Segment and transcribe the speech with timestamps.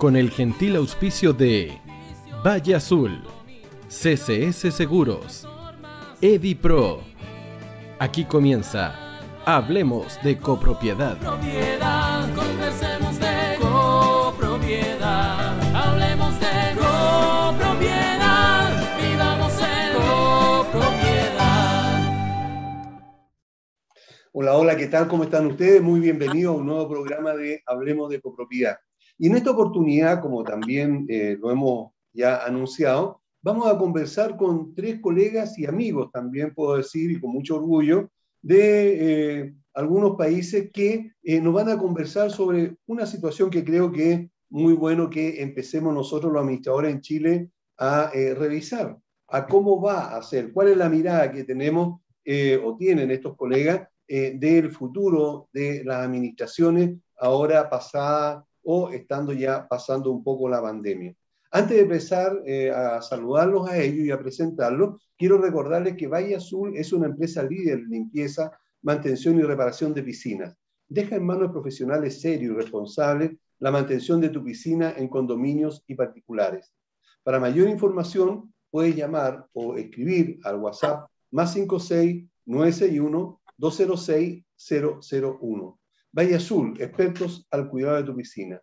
[0.00, 1.78] con el gentil auspicio de
[2.42, 3.22] Valle Azul,
[3.86, 5.46] CCS Seguros,
[6.22, 7.02] EdiPro.
[7.98, 8.94] Aquí comienza
[9.44, 11.18] Hablemos de copropiedad.
[11.18, 15.76] Propiedad, conversemos de copropiedad.
[15.76, 18.70] Hablemos de copropiedad.
[19.02, 22.00] Vivamos en copropiedad.
[24.32, 25.08] Hola, hola, ¿qué tal?
[25.08, 25.82] ¿Cómo están ustedes?
[25.82, 28.78] Muy bienvenidos a un nuevo programa de Hablemos de copropiedad.
[29.20, 34.74] Y en esta oportunidad, como también eh, lo hemos ya anunciado, vamos a conversar con
[34.74, 38.08] tres colegas y amigos, también puedo decir, y con mucho orgullo,
[38.40, 43.92] de eh, algunos países que eh, nos van a conversar sobre una situación que creo
[43.92, 48.96] que es muy bueno que empecemos nosotros los administradores en Chile a revisar,
[49.28, 52.00] a cómo va a ser, cuál es la mirada que tenemos
[52.64, 60.12] o tienen estos colegas del futuro de las administraciones ahora pasada o estando ya pasando
[60.12, 61.12] un poco la pandemia.
[61.50, 66.36] Antes de empezar eh, a saludarlos a ellos y a presentarlos, quiero recordarles que Valle
[66.36, 70.56] Azul es una empresa líder en limpieza, mantención y reparación de piscinas.
[70.88, 75.96] Deja en manos profesionales serios y responsables la mantención de tu piscina en condominios y
[75.96, 76.72] particulares.
[77.24, 84.44] Para mayor información, puedes llamar o escribir al WhatsApp más 56 961 206
[85.40, 85.79] 001.
[86.12, 88.60] Valle Azul, expertos al cuidado de tu piscina.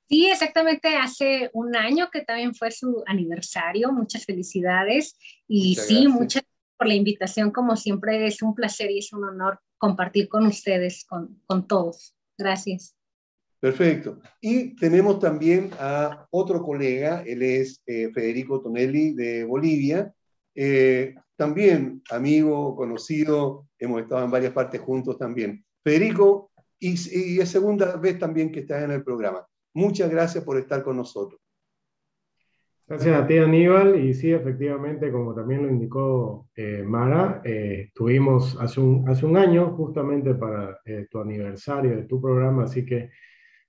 [0.07, 3.91] Sí, exactamente hace un año que también fue su aniversario.
[3.91, 5.17] Muchas felicidades.
[5.47, 7.51] Y sí, muchas gracias por la invitación.
[7.51, 12.15] Como siempre, es un placer y es un honor compartir con ustedes, con, con todos.
[12.37, 12.95] Gracias.
[13.61, 14.19] Perfecto.
[14.41, 20.11] Y tenemos también a otro colega, él es eh, Federico Tonelli de Bolivia.
[20.55, 25.65] Eh, también amigo, conocido, hemos estado en varias partes juntos también.
[25.83, 26.93] Federico, y,
[27.39, 29.43] es segunda vez también que estás en el programa.
[29.73, 31.41] Muchas gracias por estar con nosotros.
[32.87, 34.05] Gracias a ti, Aníbal.
[34.05, 39.35] Y sí, efectivamente, como también lo indicó eh, Mara, eh, estuvimos hace un, hace un
[39.35, 43.09] año justamente para eh, tu aniversario de tu programa, así que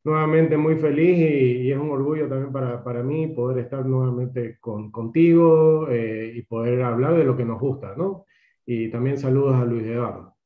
[0.04, 4.90] nuevamente muy feliz y, es un orgullo también para, para mí poder estar nuevamente con,
[4.90, 8.26] contigo eh, y poder hablar de lo que nos gusta, ¿no?
[8.66, 10.36] Y también saludos a Luis Eduardo.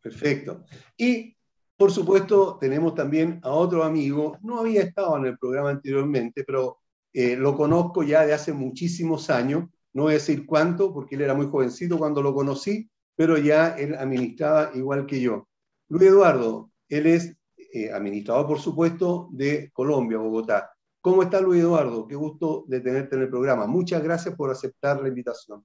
[0.00, 0.64] Perfecto.
[0.96, 1.36] Y
[1.76, 6.78] por supuesto tenemos también a otro amigo, no había estado en el programa anteriormente, pero
[7.12, 11.22] eh, lo conozco ya de hace muchísimos años, no voy a decir cuánto, porque él
[11.22, 15.48] era muy jovencito cuando lo conocí, pero ya él administraba igual que yo.
[15.88, 17.36] Luis Eduardo, él es
[17.72, 20.70] eh, administrador, por supuesto, de Colombia, Bogotá.
[21.00, 22.06] ¿Cómo está Luis Eduardo?
[22.06, 23.66] Qué gusto de tenerte en el programa.
[23.66, 25.64] Muchas gracias por aceptar la invitación.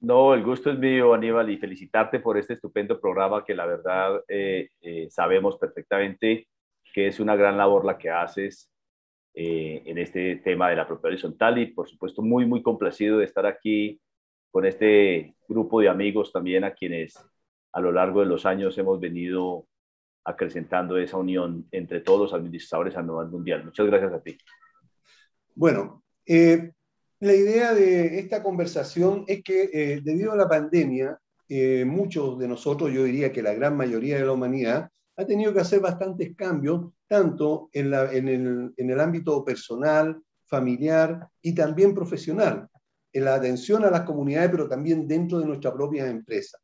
[0.00, 4.22] No, el gusto es mío, Aníbal, y felicitarte por este estupendo programa que la verdad
[4.28, 6.46] eh, eh, sabemos perfectamente
[6.92, 8.70] que es una gran labor la que haces
[9.34, 13.46] en este tema de la propiedad horizontal y por supuesto muy, muy complacido de estar
[13.46, 14.00] aquí
[14.50, 17.14] con este grupo de amigos también a quienes
[17.72, 19.66] a lo largo de los años hemos venido
[20.28, 23.64] acrecentando esa unión entre todos los administradores a nivel mundial.
[23.64, 24.36] Muchas gracias a ti.
[25.54, 26.72] Bueno, eh,
[27.20, 32.46] la idea de esta conversación es que eh, debido a la pandemia, eh, muchos de
[32.46, 36.36] nosotros, yo diría que la gran mayoría de la humanidad, ha tenido que hacer bastantes
[36.36, 42.68] cambios, tanto en, el, ámbito personal, familiar y también profesional,
[43.12, 46.58] en la atención a las comunidades, pero también dentro de nuestra propia empresa.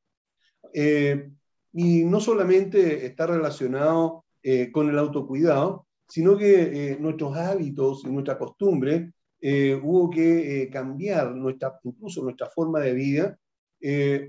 [0.72, 1.30] Eh,
[1.74, 8.08] y no solamente está relacionado eh, con el autocuidado, sino que eh, nuestros hábitos y
[8.08, 9.12] nuestra costumbre
[9.82, 13.38] hubo que cambiar nuestra, incluso nuestra forma de vida,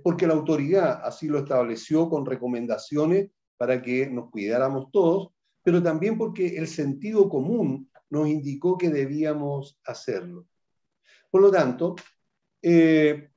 [0.03, 5.29] porque la autoridad así lo estableció con recomendaciones para que nos cuidáramos todos,
[5.63, 10.47] pero también porque el sentido común nos indicó que debíamos hacerlo.
[11.31, 11.95] Por lo tanto,
[12.61, 13.29] eh,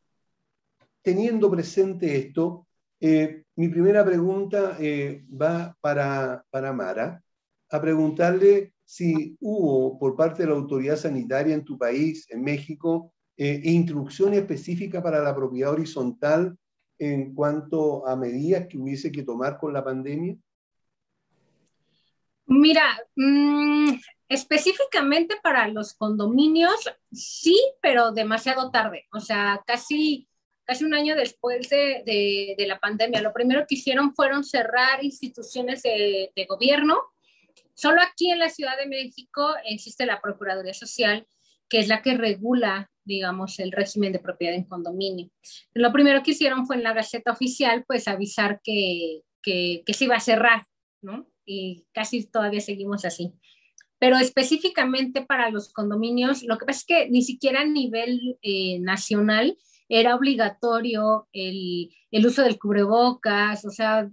[1.03, 2.68] teniendo presente esto,
[3.01, 7.23] eh, mi primera pregunta eh, va para, para Mara,
[7.71, 13.13] a preguntarle si hubo por parte de la autoridad sanitaria en tu país, en México,
[13.37, 16.59] instrucciones específicas para la propiedad horizontal
[16.99, 20.37] en cuanto a medidas que hubiese que tomar con la pandemia?
[22.47, 23.93] Mira, mm,
[24.29, 29.07] específicamente para los condominios, sí, pero demasiado tarde.
[29.13, 30.29] O sea, casi,
[30.69, 33.23] casi un año después de, la pandemia.
[33.23, 37.01] Lo primero que hicieron fueron cerrar instituciones de, de gobierno.
[37.75, 41.27] Solo aquí en la Ciudad de México existe la Procuraduría Social,
[41.69, 45.31] que es la que regula digamos, el régimen de propiedad en condominio.
[45.73, 50.15] Lo primero que hicieron fue en la Gaceta Oficial, pues avisar que, que, se iba
[50.15, 50.67] a cerrar,
[51.01, 51.27] ¿no?
[51.47, 53.33] Y casi todavía seguimos así.
[53.99, 58.79] Pero específicamente para los condominios, lo que pasa es que ni siquiera a nivel eh,
[58.81, 59.57] nacional
[59.89, 64.09] era obligatorio el, el, uso del cubrebocas, o sea,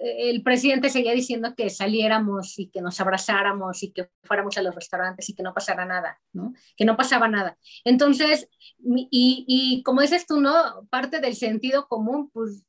[0.00, 4.74] el presidente seguía diciendo que saliéramos y que nos abrazáramos y que fuéramos a los
[4.74, 6.54] restaurantes y que no pasara nada, ¿no?
[6.76, 7.58] Que no pasaba nada.
[7.84, 8.48] Entonces,
[8.78, 10.86] y, y como dices tú, ¿no?
[10.88, 12.64] Parte del sentido común, pues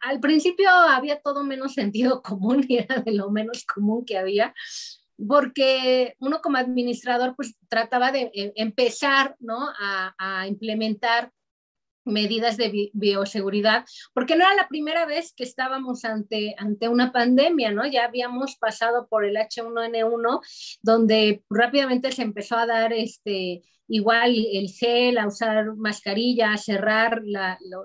[0.00, 4.54] al principio había todo menos sentido común y era de lo menos común que había,
[5.28, 9.70] porque uno como administrador pues trataba de eh, empezar, ¿no?
[9.80, 11.32] A, a implementar
[12.06, 17.72] medidas de bioseguridad, porque no era la primera vez que estábamos ante, ante una pandemia,
[17.72, 17.86] ¿no?
[17.86, 20.40] Ya habíamos pasado por el H1N1,
[20.82, 27.22] donde rápidamente se empezó a dar este, igual el gel, a usar mascarilla, a cerrar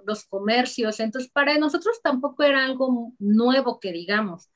[0.06, 4.50] los comercios, entonces para nosotros tampoco era algo nuevo que digamos.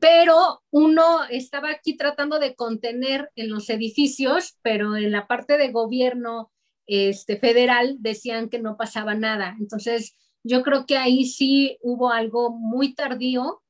[0.00, 5.70] Pero uno estaba aquí tratando de contener en los edificios, pero en la parte de
[5.70, 6.50] gobierno,
[6.86, 9.56] este, federal decían que no pasaba nada.
[9.58, 13.62] Entonces, yo creo que ahí sí hubo algo muy tardío.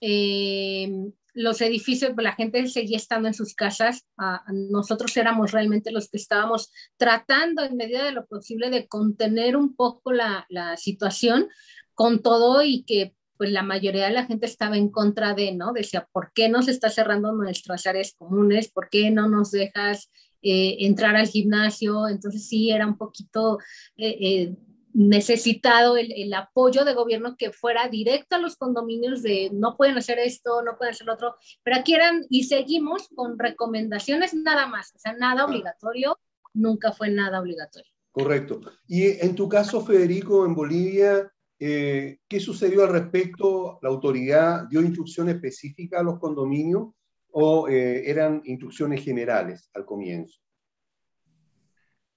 [0.00, 0.90] Eh,
[1.34, 4.06] los edificios, la gente seguía estando en sus casas.
[4.48, 9.76] nosotros éramos realmente los que estábamos tratando en medida de lo posible de contener un
[9.76, 11.48] poco la, la situación
[11.92, 15.74] con todo y que pues la mayoría de la gente estaba en contra de, ¿no?
[15.74, 18.70] Decía, ¿por qué nos está cerrando nuestras áreas comunes?
[18.70, 20.10] ¿Por qué no nos dejas
[20.42, 23.58] eh, entrar al gimnasio, entonces sí era un poquito
[23.96, 24.56] eh, eh,
[24.92, 30.18] necesitado el, apoyo de gobierno que fuera directo a los condominios de no pueden hacer
[30.18, 34.94] esto, no pueden hacer lo otro, pero aquí eran y seguimos con recomendaciones nada más,
[34.94, 36.18] o sea, nada obligatorio,
[36.54, 37.90] nunca fue nada obligatorio.
[38.12, 38.60] Correcto.
[38.86, 43.78] Y en tu caso, Federico, en Bolivia, ¿qué sucedió al respecto?
[43.82, 46.94] ¿La autoridad dio instrucción específica a los condominios
[47.38, 50.40] o eh, eran instrucciones generales al comienzo?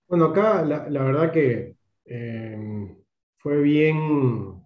[0.08, 2.96] Bueno, acá la, verdad que em,
[3.38, 4.64] fue bien,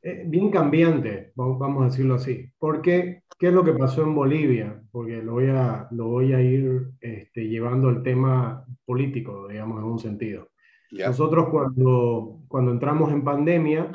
[0.00, 2.48] eh, bien cambiante, vamos a decirlo así.
[2.56, 4.80] Porque, ¿qué es lo que pasó en Bolivia?
[4.92, 9.84] Porque lo voy a, lo voy a ir este, llevando al tema político, digamos, en
[9.84, 10.50] un sentido.
[10.92, 13.90] Nosotros cuando, cuando entramos en pandemia,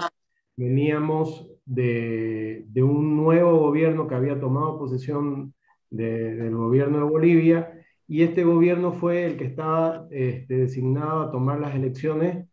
[0.58, 5.53] veníamos de, un nuevo gobierno que había tomado posesión
[5.89, 7.73] del gobierno de Bolivia
[8.07, 12.47] y este gobierno fue el que estaba este, designado a tomar las elecciones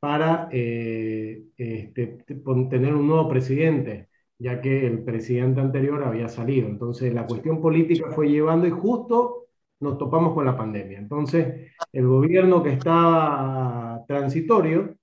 [0.00, 4.08] para eh, este, tener un nuevo presidente,
[4.38, 6.68] ya que el presidente anterior había salido.
[6.68, 9.46] Entonces la cuestión política fue llevando y justo
[9.80, 10.98] nos topamos con la pandemia.
[10.98, 14.96] Entonces el gobierno que estaba transitorio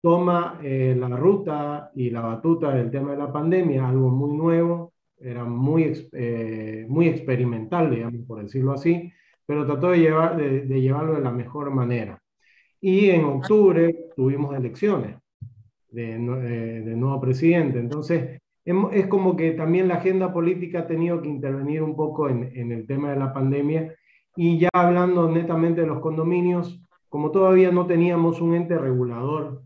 [0.00, 4.92] toma eh, la ruta y la batuta del tema de la pandemia, algo muy nuevo,
[5.20, 9.12] era muy, eh, muy experimental, digamos, por decirlo así,
[9.44, 12.22] pero trató de, llevar, de, llevarlo de la mejor manera.
[12.80, 15.16] Y en octubre tuvimos elecciones
[15.90, 18.40] de, eh, de nuevo presidente, entonces
[18.92, 22.70] es como que también la agenda política ha tenido que intervenir un poco en, en
[22.70, 23.94] el tema de la pandemia
[24.36, 26.78] y ya hablando netamente de los condominios,
[27.08, 29.62] como todavía no teníamos un ente regulador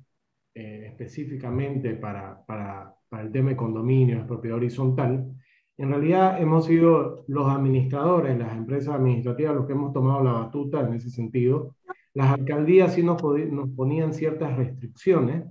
[0.54, 5.32] específicamente para, para, para, el tema de condominios, propiedad horizontal,
[5.78, 10.80] en realidad hemos sido los administradores, las empresas administrativas, los que hemos tomado la batuta
[10.80, 11.74] en ese sentido.
[12.14, 15.44] Las alcaldías sí nos, nos ponían ciertas restricciones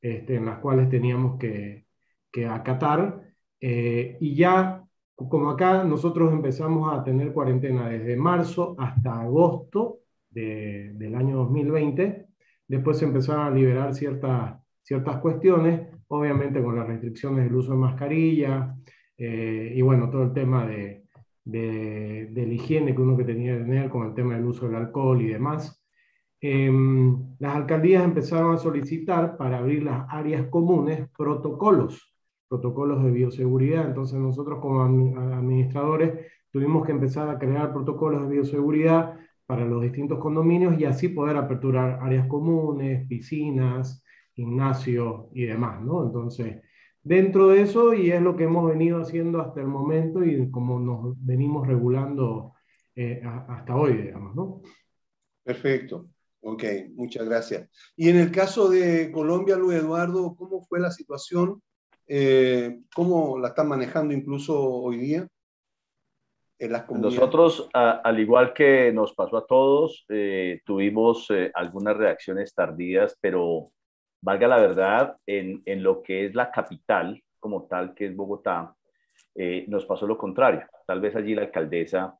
[0.00, 1.86] este, en las cuales teníamos que,
[2.30, 3.20] que acatar.
[3.60, 4.84] Eh, y ya,
[5.16, 12.27] como acá, nosotros empezamos a tener cuarentena desde marzo hasta agosto de, del año 2020.
[12.68, 17.78] Después se empezaron a liberar ciertas, ciertas cuestiones, obviamente con las restricciones del uso de
[17.78, 18.76] mascarilla,
[19.16, 21.04] eh, y bueno, todo el tema de,
[21.48, 24.76] de, la higiene que uno que tenía que tener con el tema del uso del
[24.76, 25.82] alcohol y demás.
[26.40, 32.14] Em, las alcaldías empezaron a solicitar para abrir las áreas comunes protocolos,
[32.48, 33.86] protocolos de bioseguridad.
[33.86, 39.16] Entonces nosotros como administradores tuvimos que empezar a crear protocolos de bioseguridad
[39.48, 46.04] para los distintos condominios y así poder aperturar áreas comunes, piscinas, gimnasios y demás, ¿no?
[46.04, 46.60] Entonces,
[47.02, 50.78] dentro de eso y es lo que hemos venido haciendo hasta el momento y como
[50.78, 52.52] nos venimos regulando
[52.94, 54.60] eh, hasta hoy, digamos, ¿no?
[55.42, 56.10] Perfecto.
[56.42, 56.64] Ok,
[56.94, 57.70] muchas gracias.
[57.96, 61.62] Y en el caso de Colombia, Luis Eduardo, ¿cómo fue la situación?
[62.06, 65.26] Eh, ¿Cómo la están manejando incluso hoy día?
[67.00, 73.70] Nosotros, al igual que nos pasó a todos, eh, tuvimos algunas reacciones tardías, pero
[74.20, 78.74] valga la verdad, en, en, lo que es la capital como tal, que es Bogotá,
[79.34, 80.64] eh, nos pasó lo contrario.
[80.86, 82.18] Tal vez allí la alcaldesa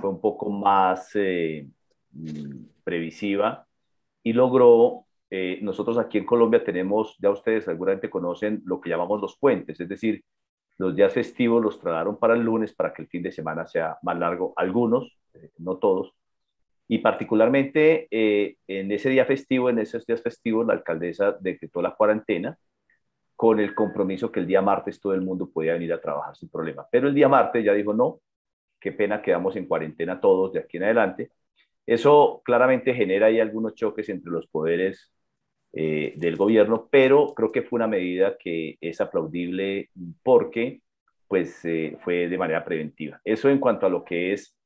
[0.00, 1.68] fue un poco más eh,
[2.12, 3.66] mm, previsiva
[4.22, 9.20] y logró, eh, nosotros aquí en Colombia tenemos, ya ustedes seguramente conocen lo que llamamos
[9.20, 10.24] los puentes, es decir,
[10.80, 13.98] los días festivos los trataron para el lunes para que el fin de semana sea
[14.02, 15.18] más largo, algunos,
[15.58, 16.14] no todos,
[16.88, 21.94] y particularmente eh, en ese día festivo, en esos días festivos, la alcaldesa decretó la
[21.94, 22.58] cuarentena
[23.36, 26.48] con el compromiso que el día martes todo el mundo podía venir a trabajar sin
[26.48, 26.86] problema.
[26.90, 28.20] Pero el día martes ya dijo, no,
[28.80, 31.30] qué pena, quedamos en cuarentena todos de aquí en adelante.
[31.86, 35.12] Eso claramente genera ahí algunos choques entre los poderes
[35.72, 39.90] eh, del gobierno, pero creo que fue una medida que es aplaudible
[40.22, 40.82] porque
[41.28, 43.20] pues eh, fue de manera preventiva.
[43.24, 44.56] Eso en cuanto a lo que es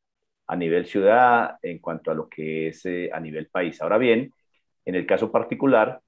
[0.47, 3.81] a nivel ciudad en cuanto a lo que es eh, a nivel país.
[3.83, 4.33] Ahora bien,
[4.85, 6.01] en el caso particular,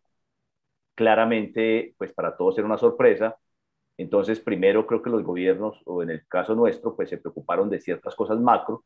[0.95, 3.37] claramente, pues para todos era una sorpresa.
[3.99, 7.81] Entonces, primero creo que los gobiernos, o en el caso nuestro, pues se preocuparon de
[7.81, 8.85] ciertas cosas macro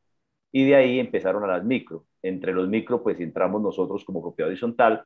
[0.52, 2.07] y de ahí empezaron a las micro.
[2.23, 5.05] Entre los micro, pues entramos nosotros como propiedad horizontal.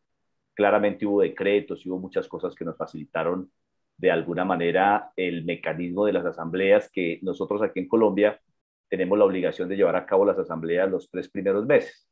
[0.55, 3.51] Claramente hubo decretos y hubo muchas cosas que nos facilitaron
[3.97, 8.41] de alguna manera el mecanismo de las asambleas que nosotros aquí en Colombia
[8.89, 12.09] tenemos la obligación de llevar a cabo las asambleas los tres primeros meses.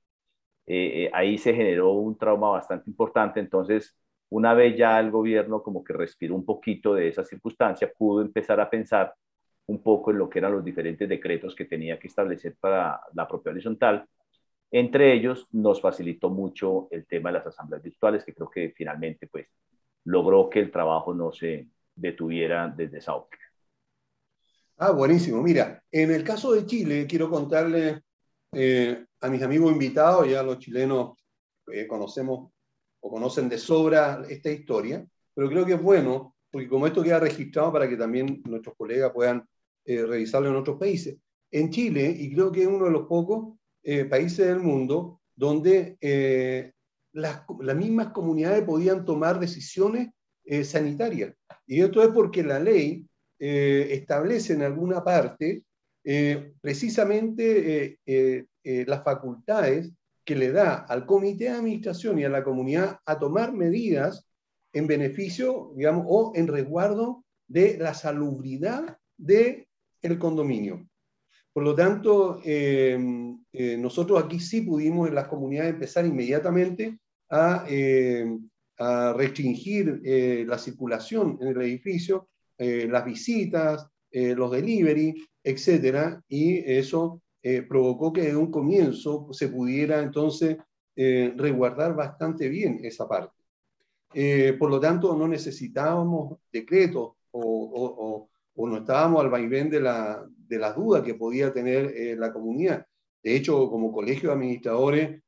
[0.66, 3.96] Eh, eh, ahí se generó un trauma bastante importante, entonces
[4.30, 8.60] una vez ya el gobierno como que respiró un poquito de esa circunstancia, pudo empezar
[8.60, 9.14] a pensar
[9.66, 13.28] un poco en lo que eran los diferentes decretos que tenía que establecer para la
[13.28, 14.06] propia horizontal.
[14.74, 19.26] Entre ellos nos facilitó mucho el tema de las asambleas virtuales, que creo que finalmente
[19.26, 19.46] pues
[20.04, 23.44] logró que el trabajo no se detuviera desde esa óptica.
[24.78, 25.42] Ah, buenísimo.
[25.42, 28.00] Mira, en el caso de Chile, quiero contarle
[28.50, 31.18] eh, a mis amigos invitados, ya los chilenos
[31.70, 32.50] eh, conocemos
[33.00, 37.20] o conocen de sobra esta historia, pero creo que es bueno, porque como esto queda
[37.20, 39.46] registrado para que también nuestros colegas puedan
[39.84, 41.18] eh, revisarlo en otros países.
[41.50, 43.58] En Chile, y creo que es uno de los pocos
[44.08, 45.96] países del mundo donde
[47.12, 50.10] las, las, mismas comunidades podían tomar decisiones
[50.64, 51.34] sanitarias.
[51.66, 53.06] Y esto es porque la ley
[53.44, 55.64] eh, establece en alguna parte
[56.04, 58.46] eh, precisamente eh,
[58.86, 59.90] las facultades
[60.24, 64.28] que le da al comité de administración y a la comunidad a tomar medidas
[64.72, 69.66] en beneficio, digamos, o en resguardo de la salubridad del
[70.02, 70.88] el condominio.
[71.52, 72.40] Por lo tanto,
[73.52, 77.66] nosotros aquí sí pudimos en las comunidades empezar inmediatamente a,
[78.78, 80.00] a restringir
[80.46, 82.28] la circulación en el edificio
[82.64, 89.26] eh, las visitas, eh, los delivery, etcétera, y eso eh, provocó que de un comienzo
[89.32, 90.58] se pudiera entonces
[90.94, 93.34] resguardar bastante bien esa parte.
[94.58, 100.76] por lo tanto, no necesitábamos decretos o, no estábamos al vaivén de, la, de las
[100.76, 102.86] dudas que podía tener la comunidad.
[103.22, 105.22] De hecho, como colegio de administradores,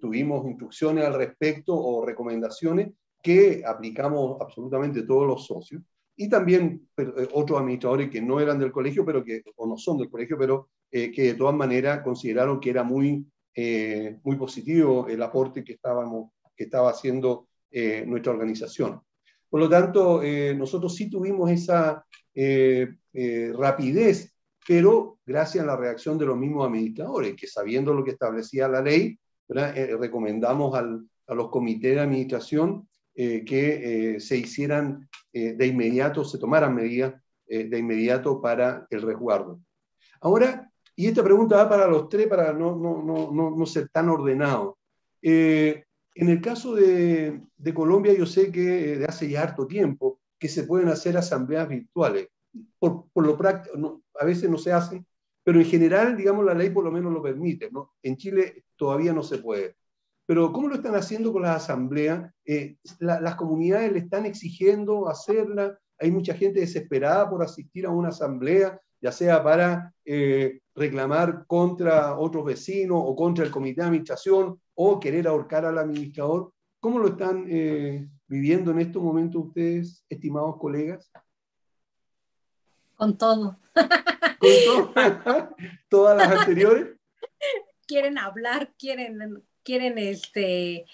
[0.00, 2.90] tuvimos instrucciones al respecto o recomendaciones
[3.22, 5.82] que aplicamos absolutamente todos los socios
[6.16, 9.98] y también eh, otros administradores que no eran del colegio, pero que, o no son
[9.98, 15.06] del colegio, pero eh, que de todas maneras consideraron que era muy, eh, muy positivo
[15.08, 17.46] el aporte que, estábamos, que estaba haciendo
[18.06, 18.98] nuestra organización.
[19.48, 20.22] Por lo tanto,
[20.56, 22.04] nosotros sí tuvimos esa
[23.56, 24.34] rapidez,
[24.66, 28.82] pero gracias a la reacción de los mismos administradores, que sabiendo lo que establecía la
[28.82, 37.14] ley, recomendamos a los comités de administración que se hicieran de inmediato, se tomaran medidas
[37.46, 39.60] de inmediato para el resguardo.
[40.20, 43.02] Ahora, y esta pregunta va para los tres, para no, no,
[43.32, 44.78] no, no ser tan ordenado.
[45.22, 45.84] Eh,
[46.18, 50.48] en el caso de, de, Colombia, yo sé que de hace ya harto tiempo que
[50.48, 52.28] se pueden hacer asambleas virtuales.
[52.78, 55.06] Por, por lo práctico, a veces no se hacen,
[55.44, 57.70] pero en general, digamos, la ley por lo menos lo permite.
[57.70, 57.92] ¿no?
[58.02, 59.76] En Chile todavía no se puede.
[60.26, 62.32] Pero ¿cómo lo están haciendo con las asambleas?
[62.44, 65.78] Eh, las comunidades le están exigiendo hacerla.
[66.00, 72.18] Hay mucha gente desesperada por asistir a una asamblea ya sea para eh, reclamar contra
[72.18, 76.52] otros vecinos o contra el comité de administración o querer ahorcar al administrador.
[76.78, 81.10] ¿Cómo lo están eh, viviendo en estos momentos ustedes, estimados colegas?
[82.94, 83.58] Con todo.
[83.74, 84.94] ¿Con todo?
[85.88, 86.96] ¿Todas las anteriores?
[87.88, 90.86] Quieren hablar, quieren, quieren este,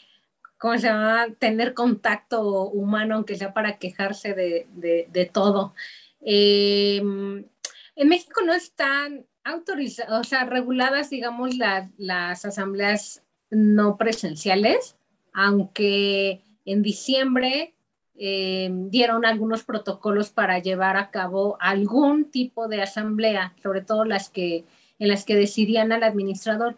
[0.56, 1.26] ¿cómo se llama?
[1.38, 5.74] Tener contacto humano, aunque sea para quejarse de, de, de todo.
[6.22, 13.23] Eh, en México no están autorizadas, o sea, reguladas, digamos, las, las asambleas
[13.54, 14.96] no presenciales,
[15.32, 17.74] aunque en diciembre
[18.16, 24.28] eh, dieron algunos protocolos para llevar a cabo algún tipo de asamblea, sobre todo las
[24.30, 24.64] que
[24.98, 26.76] en las que decidían al administrador.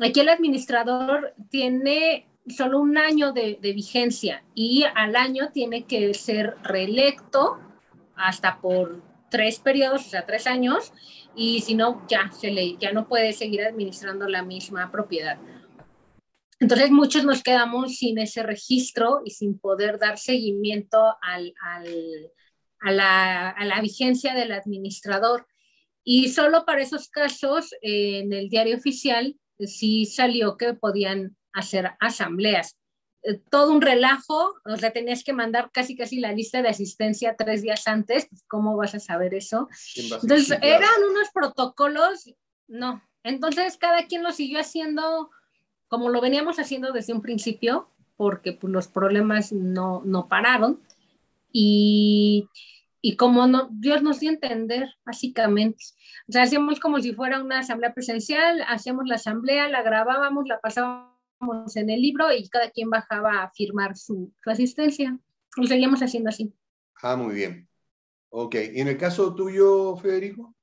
[0.00, 6.14] Aquí el administrador tiene solo un año de, de vigencia y al año tiene que
[6.14, 7.58] ser reelecto
[8.14, 10.92] hasta por tres periodos, o sea, tres años,
[11.34, 15.38] y si no, ya, se le, ya no puede seguir administrando la misma propiedad.
[16.58, 22.32] Entonces, muchos nos quedamos sin ese registro y sin poder dar seguimiento al, al,
[22.80, 25.46] a, la, a, la, vigencia del administrador.
[26.02, 31.92] Y solo para esos casos, eh, en el diario oficial, sí salió que podían hacer
[32.00, 32.76] asambleas.
[33.22, 37.34] Eh, todo un relajo, o sea, tenías que mandar casi casi la lista de asistencia
[37.36, 39.68] tres días antes, pues, ¿cómo vas a saber eso?
[39.96, 42.32] Entonces, eran unos protocolos,
[42.68, 43.02] no.
[43.24, 45.30] Entonces, cada quien lo siguió haciendo
[45.88, 50.80] como lo veníamos haciendo desde un principio, porque pues, los problemas no, no pararon.
[51.52, 52.48] Y,
[53.00, 55.84] y como no, Dios nos dio a entender, básicamente.
[56.28, 60.60] O sea, hacíamos como si fuera una asamblea presencial, hacíamos la asamblea, la grabábamos, la
[60.60, 65.18] pasábamos en el libro y cada quien bajaba a firmar su, su asistencia.
[65.56, 66.52] Lo seguíamos haciendo así.
[67.02, 67.68] Ah, muy bien.
[68.30, 68.56] Ok.
[68.74, 70.55] ¿Y en el caso tuyo, Federico?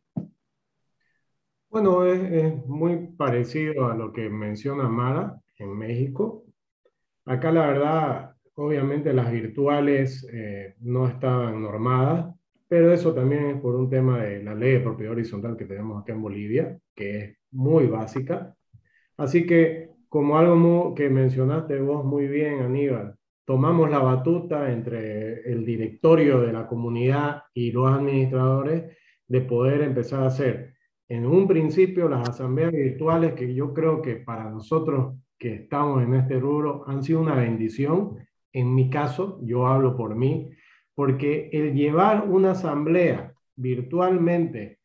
[1.73, 6.45] Bueno, es, es, muy parecido a lo que menciona Mara en México.
[7.25, 12.35] Acá la verdad, obviamente las virtuales eh, no estaban normadas,
[12.67, 15.99] pero eso también es por un tema de la ley de propiedad horizontal que tenemos
[15.99, 18.55] acá en Bolivia, que es muy básica.
[19.17, 25.65] Así que como algo que mencionaste vos muy bien, Aníbal, tomamos la batuta entre el
[25.65, 28.95] directorio de la comunidad y los administradores
[29.27, 30.72] de poder empezar a hacer
[31.09, 36.13] en un principio las asambleas virtuales que yo creo que para nosotros que estamos en
[36.13, 38.17] este rubro han sido una bendición.
[38.53, 40.49] En mi caso, yo hablo por mí,
[40.95, 44.79] porque el llevar una asamblea virtualmente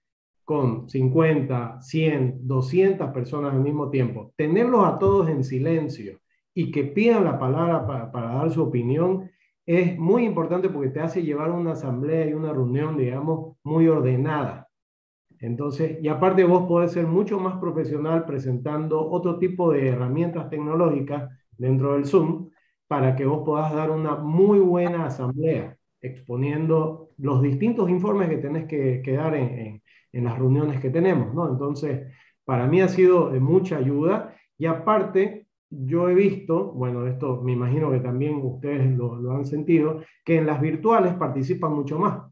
[0.45, 6.21] con 50, 100, 200 personas al mismo tiempo, tenerlos a todos en silencio
[6.55, 9.31] y que pidan la palabra para, dar su opinión
[9.67, 14.68] es muy importante porque te hace llevar una asamblea y una reunión, digamos, muy ordenada.
[15.41, 21.31] Entonces, y aparte vos podés ser mucho más profesional presentando otro tipo de herramientas tecnológicas
[21.57, 22.51] dentro del Zoom
[22.87, 28.67] para que vos puedas dar una muy buena asamblea, exponiendo los distintos informes que tenés
[28.67, 31.49] que, que dar en, en, en las reuniones que tenemos, ¿no?
[31.49, 32.13] Entonces,
[32.45, 37.53] para mí ha sido de mucha ayuda y aparte, yo he visto, bueno, esto me
[37.53, 42.23] imagino que también ustedes lo, lo han sentido, que en las virtuales participan mucho más,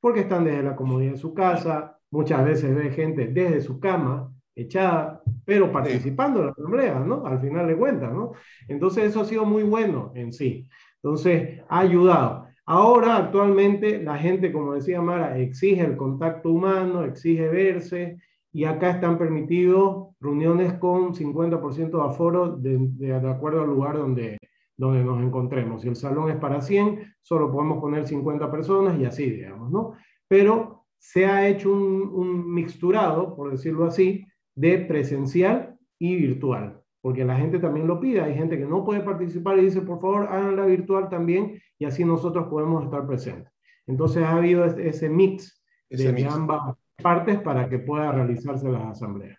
[0.00, 4.32] porque están desde la comodidad de su casa, muchas veces ve gente desde su cama,
[4.54, 7.26] echada, pero participando en la asamblea, ¿no?
[7.26, 8.32] Al final de cuentas, ¿no?
[8.68, 10.68] Entonces eso ha sido muy bueno en sí.
[11.02, 12.46] Entonces ha ayudado.
[12.64, 18.18] Ahora, actualmente, la gente, como decía Mara, exige el contacto humano, exige verse,
[18.52, 23.96] y acá están permitidos reuniones con 50% de aforo de, de, de, acuerdo al lugar
[23.96, 24.38] donde,
[24.76, 25.82] donde nos encontremos.
[25.82, 29.94] Si el salón es para 100, solo podemos poner 50 personas y así, digamos, ¿no?
[30.28, 36.80] Pero se ha hecho un, un mixturado, por decirlo así, de presencial y virtual.
[37.02, 38.20] porque la gente también lo pide.
[38.20, 42.04] Hay gente que no puede participar y dice, por favor, háganla virtual también y así
[42.04, 43.52] nosotros podemos estar presentes.
[43.86, 45.60] Entonces ha habido ese mix
[45.90, 49.36] de ambas partes para que pueda realizarse las asambleas.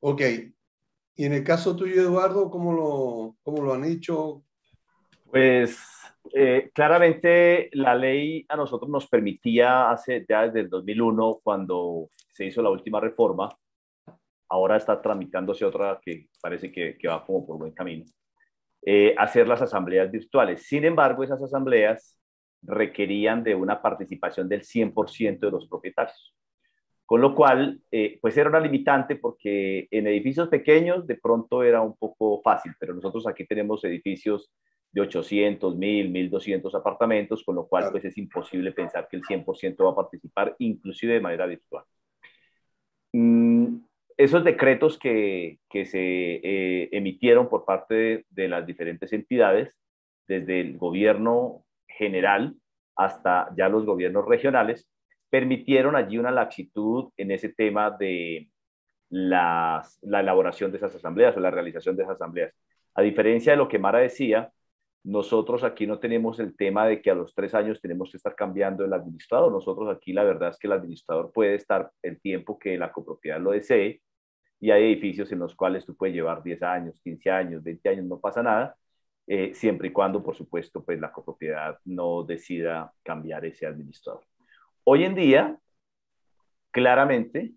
[0.00, 0.22] Ok.
[1.14, 4.42] Y en el caso tuyo, Eduardo, ¿cómo lo, cómo lo han hecho?
[5.30, 5.78] Pues
[6.34, 12.46] eh, claramente la ley a nosotros nos permitía hace ya desde el 2001, cuando se
[12.46, 13.48] hizo la última reforma,
[14.48, 18.04] ahora está tramitándose otra que parece que, va como por buen camino,
[18.84, 20.62] eh, hacer las asambleas virtuales.
[20.66, 22.18] Sin embargo, esas asambleas
[22.62, 26.34] requerían de una participación del 100% de los propietarios.
[27.04, 31.82] Con lo cual, eh, pues era una limitante porque en edificios pequeños de pronto era
[31.82, 34.50] un poco fácil, pero nosotros aquí tenemos edificios
[34.92, 39.84] de 800, 1000, 1200 apartamentos, con lo cual pues es imposible pensar que el 100%
[39.84, 41.84] va a participar, inclusive de manera virtual.
[43.12, 43.76] Mm,
[44.16, 49.74] esos decretos que, que se eh, emitieron por parte de, de, las diferentes entidades,
[50.28, 52.54] desde el gobierno general
[52.94, 54.88] hasta ya los gobiernos regionales,
[55.30, 58.50] permitieron allí una laxitud en ese tema de
[59.08, 62.54] las, la elaboración de esas asambleas o la realización de esas asambleas.
[62.94, 64.52] A diferencia de lo que Mara decía,
[65.04, 68.36] nosotros aquí no tenemos el tema de que a los tres años tenemos que estar
[68.36, 69.50] cambiando el administrador.
[69.50, 73.40] Nosotros aquí la verdad es que el administrador puede estar el tiempo que la copropiedad
[73.40, 74.00] lo desee
[74.60, 78.04] y hay edificios en los cuales tú puedes llevar 10 años, 15 años, 20 años,
[78.06, 78.76] no pasa nada,
[79.26, 84.22] eh, siempre y cuando, por supuesto, pues la copropiedad no decida cambiar ese administrador.
[84.84, 85.58] Hoy en día,
[86.70, 87.54] claramente,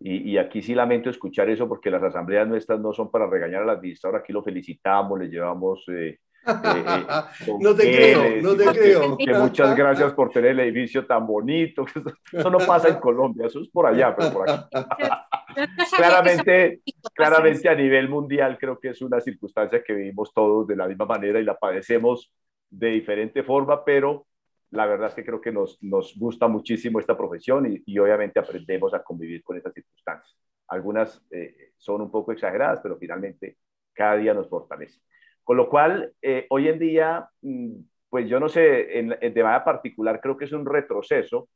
[0.00, 3.70] y, aquí sí lamento escuchar eso porque las asambleas nuestras no son para regañar al
[3.70, 5.84] administrador, aquí lo felicitamos, le llevamos...
[5.88, 9.16] Eh, eh, eh, no te creo, no te creo.
[9.16, 11.84] Que, muchas gracias por tener el edificio tan bonito.
[12.32, 14.64] Eso no pasa en Colombia, eso es por allá, pero por aquí.
[15.96, 16.80] claramente,
[17.14, 21.06] claramente a nivel mundial creo que es una circunstancia que vivimos todos de la misma
[21.06, 22.32] manera y la padecemos
[22.68, 24.26] de diferente forma, pero
[24.70, 28.38] la verdad es que creo que nos, nos gusta muchísimo esta profesión y, y, obviamente
[28.38, 30.36] aprendemos a convivir con estas circunstancias.
[30.68, 33.56] Algunas eh, son un poco exageradas, pero finalmente
[33.92, 35.00] cada día nos fortalece.
[35.44, 37.72] Con lo cual, eh, hoy en día, mm,
[38.08, 41.48] pues yo no sé, en, en, de manera particular creo que es un retroceso,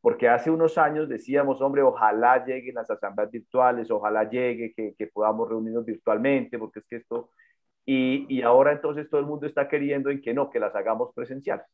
[0.00, 5.06] porque hace unos años decíamos, hombre, ojalá lleguen las asambleas virtuales, ojalá llegue que, que
[5.08, 7.30] podamos reunirnos virtualmente, porque es que esto...
[7.86, 11.12] Y, y ahora entonces todo el mundo está queriendo en que no, que las hagamos
[11.14, 11.66] presenciales.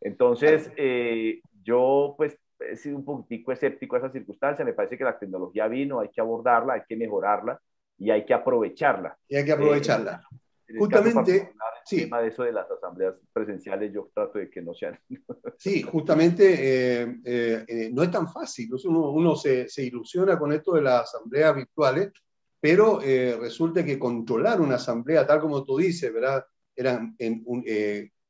[0.00, 5.04] Entonces, eh, yo pues he sido un poquitico escéptico a esa circunstancia, me parece que
[5.04, 7.60] la tecnología vino, hay que abordarla, hay que mejorarla
[7.98, 9.16] y hay que aprovecharla.
[9.28, 10.22] Y hay que aprovecharla.
[10.32, 10.36] Eh,
[10.78, 11.52] justamente,
[11.84, 11.96] sí.
[11.96, 14.98] El tema de eso de las asambleas presenciales, yo trato de que no sean.
[15.58, 18.70] Sí, justamente eh, eh, no es tan fácil.
[18.84, 22.12] Uno, uno se, se, ilusiona con esto de las asambleas virtuales,
[22.58, 26.44] pero resulta que controlar una asamblea, tal como tú dices, ¿verdad?
[26.74, 27.62] Eran en un,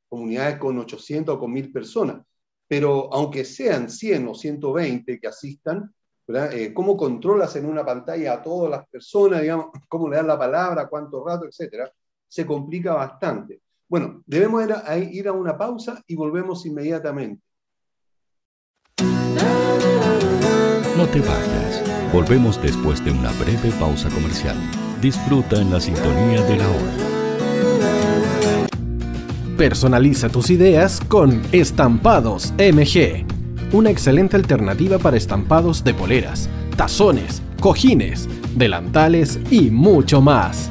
[0.09, 2.27] comunidades con 800 o con 1000 personas.
[2.67, 5.95] Pero aunque sean 100 o 120 que asistan,
[6.53, 10.39] eh, ¿cómo controlas en una pantalla a todas las personas, digamos, cómo le das la
[10.39, 11.91] palabra, cuánto rato, etcétera?
[12.31, 13.61] Se complica bastante.
[13.89, 17.43] Bueno, debemos ir a, ir a una pausa y volvemos inmediatamente.
[20.97, 21.83] No te vayas.
[22.13, 24.57] Volvemos después de una breve pausa comercial.
[25.01, 27.11] Disfruta en la sintonía de la hora.
[29.57, 33.27] Personaliza tus ideas con Estampados MG,
[33.73, 40.71] una excelente alternativa para estampados de poleras, tazones, cojines, delantales y mucho más.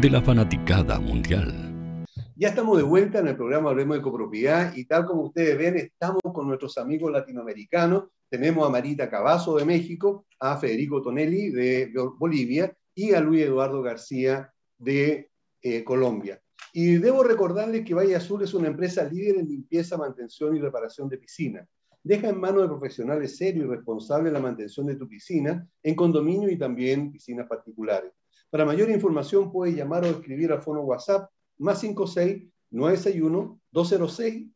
[0.00, 2.06] de la fanaticada mundial.
[2.34, 5.76] Ya estamos de vuelta en el programa Hablemos de Copropiedad y tal como ustedes ven,
[5.76, 8.04] estamos con nuestros amigos latinoamericanos.
[8.30, 13.82] Tenemos a Marita Cavazo de México, a Federico Tonelli de Bolivia y a Luis Eduardo
[13.82, 16.40] García de eh, Colombia.
[16.72, 21.10] Y debo recordarles que Valle Azul es una empresa líder en limpieza, mantención y reparación
[21.10, 21.68] de piscinas.
[22.02, 26.48] Deja en manos de profesionales serios y responsables la mantención de tu piscina en condominio
[26.48, 28.12] y también piscinas particulares.
[28.50, 34.48] Para mayor información puedes llamar o escribir al fono WhatsApp más 56 961 206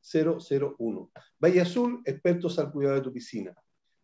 [0.79, 1.11] 001.
[1.39, 3.55] Valle Azul, expertos al cuidado de tu piscina.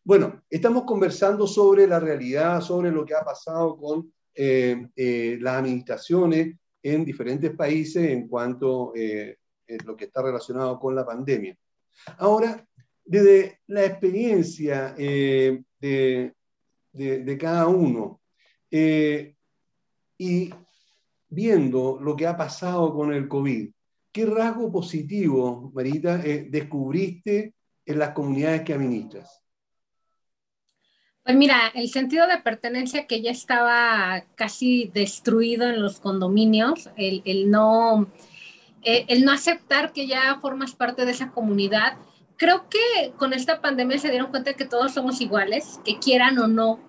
[0.04, 5.56] Bueno, estamos conversando sobre la realidad, sobre lo que ha pasado con eh, eh, las
[5.58, 11.58] administraciones en diferentes países en cuanto a lo que está relacionado con la pandemia.
[12.18, 12.66] Ahora,
[13.06, 18.22] desde la experiencia eh, de, cada uno
[18.72, 19.36] eh,
[20.18, 20.50] y
[21.30, 23.70] viendo lo que ha pasado con el COVID,
[24.12, 27.54] ¿qué rasgo positivo, Marita, eh, descubriste
[27.86, 29.42] en las comunidades que administras?
[31.24, 37.50] Pues mira, el sentido de pertenencia que ya estaba casi destruido en los condominios, el,
[37.50, 38.08] no,
[38.84, 41.98] el no aceptar que ya formas parte de esa comunidad,
[42.38, 46.38] creo que con esta pandemia se dieron cuenta de que todos somos iguales, que quieran
[46.38, 46.80] o no,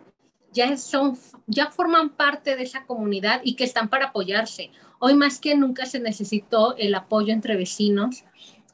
[0.52, 4.70] ya, son, ya forman parte de esa comunidad y que están para apoyarse.
[4.98, 8.24] Hoy más que nunca se necesitó el apoyo entre vecinos,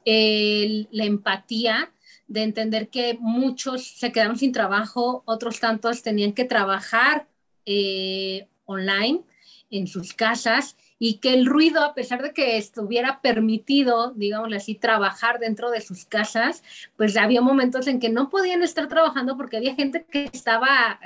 [0.04, 1.92] la empatía
[2.26, 7.28] de entender que muchos se quedaron sin trabajo, otros tantos tenían que trabajar
[7.66, 9.22] eh, online
[9.70, 14.74] en sus casas y que el ruido, a pesar de que estuviera permitido, digamos así,
[14.74, 16.62] trabajar dentro de sus casas,
[16.96, 21.00] pues había momentos en que no podían estar trabajando porque había gente que estaba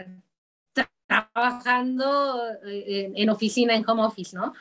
[1.07, 4.52] trabajando eh, en, oficina, en home office, ¿no?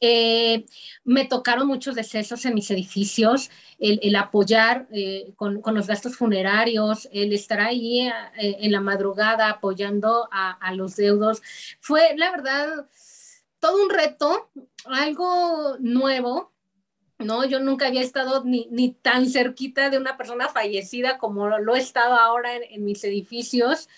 [0.00, 0.66] Eh,
[1.04, 7.32] me tocaron muchos decesos en mis edificios, el, apoyar eh, con, los gastos funerarios, el
[7.32, 11.42] estar ahí en la madrugada apoyando a, los deudos.
[11.80, 12.86] Fue, la verdad,
[13.60, 14.50] todo un reto,
[14.84, 16.52] algo nuevo,
[17.18, 17.44] ¿no?
[17.44, 22.14] Yo nunca había estado ni, tan cerquita de una persona fallecida como lo he estado
[22.14, 23.88] ahora en, mis edificios.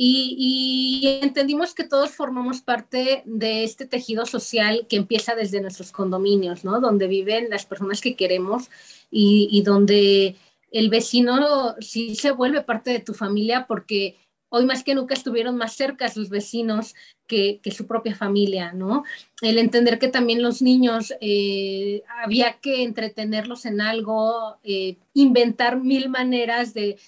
[0.00, 6.62] Y, entendimos que todos formamos parte de este tejido social que empieza desde nuestros condominios,
[6.64, 6.80] ¿no?
[6.80, 8.70] Donde viven las personas que queremos
[9.10, 10.36] y, donde
[10.70, 14.14] el vecino sí se vuelve parte de tu familia porque
[14.50, 16.94] hoy más que nunca estuvieron más cerca sus vecinos
[17.26, 19.02] que, su propia familia, ¿no?
[19.42, 26.08] El entender que también los niños eh, había que entretenerlos en algo, eh, inventar mil
[26.08, 26.98] maneras de,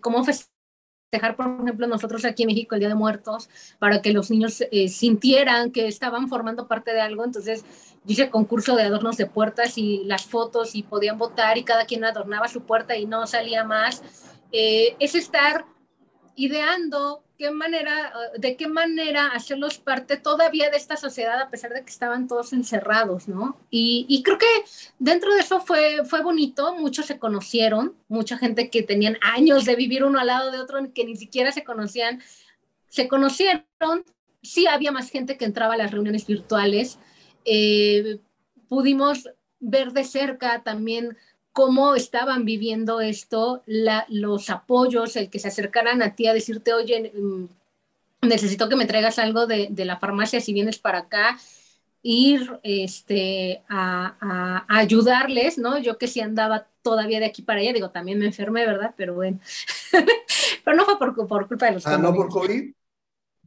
[0.00, 0.24] cómo
[1.12, 4.64] festejar, por ejemplo, nosotros aquí en México el Día de Muertos, para que los niños
[4.70, 7.22] eh, sintieran que estaban formando parte de algo.
[7.22, 7.66] Entonces,
[8.06, 12.02] hice concurso de adornos de puertas y las fotos y podían votar y cada quien
[12.04, 14.02] adornaba su puerta y no salía más.
[14.52, 15.66] es estar
[16.34, 21.82] ideando qué manera, de qué manera hacerlos parte todavía de esta sociedad a pesar de
[21.82, 23.56] que estaban todos encerrados, ¿no?
[23.68, 24.46] Y, creo que
[25.00, 29.74] dentro de eso fue, fue bonito, muchos se conocieron, mucha gente que tenían años de
[29.74, 32.22] vivir uno al lado de otro, que ni siquiera se conocían,
[32.86, 34.04] se conocieron,
[34.40, 37.00] sí había más gente que entraba a las reuniones virtuales,
[37.44, 38.20] eh,
[38.68, 39.28] pudimos
[39.58, 41.18] ver de cerca también
[41.52, 47.12] cómo estaban viviendo esto, los apoyos, el que se acercaran a ti a decirte, oye,
[47.14, 47.44] mm,
[48.22, 51.38] necesito que me traigas algo de, la farmacia si vienes para acá,
[52.02, 55.78] ir este, a, ayudarles, ¿no?
[55.78, 58.94] Yo que sí andaba todavía de aquí para allá, digo, también me enfermé, ¿verdad?
[58.96, 59.38] Pero bueno,
[60.64, 61.86] pero no fue por, culpa de los...
[61.86, 62.72] Ah, ¿no por COVID?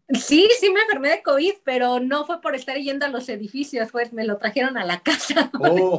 [0.10, 3.90] Sí, sí me enfermé de COVID, pero no fue por estar yendo a los edificios,
[3.92, 5.52] pues me lo trajeron a la casa.
[5.60, 5.98] Oh.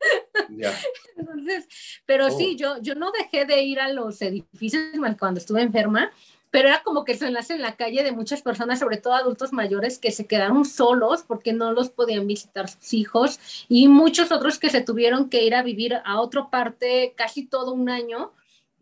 [1.16, 1.68] Entonces,
[2.06, 2.56] pero sí, oh.
[2.56, 4.82] yo, yo no dejé de ir a los edificios
[5.18, 6.10] cuando estuve enferma,
[6.50, 9.52] pero era como que se enlace en la calle de muchas personas, sobre todo adultos
[9.52, 14.58] mayores, que se quedaron solos porque no los podían visitar sus hijos y muchos otros
[14.58, 18.32] que se tuvieron que ir a vivir a otra parte casi todo un año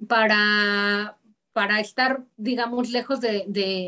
[0.07, 1.17] para
[1.57, 3.45] para estar, digamos, lejos de,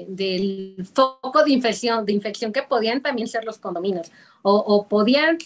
[0.08, 4.10] del foco de infección, de infección que podían también ser los condominios,
[4.40, 5.36] o, podían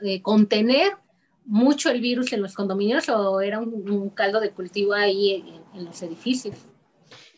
[0.00, 0.94] eh, contener
[1.50, 6.02] mucho el virus en los condominios o era un, caldo de cultivo ahí en, los
[6.02, 6.56] edificios.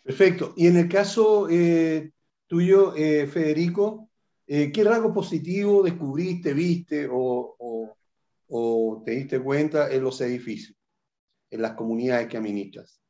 [0.04, 0.54] Perfecto.
[0.56, 2.10] Y en el caso eh,
[2.46, 4.10] tuyo, eh, Federico,
[4.46, 7.56] ¿qué rasgo positivo descubriste, viste o,
[8.48, 10.76] o te diste cuenta en los edificios,
[11.50, 13.02] en las comunidades que administras?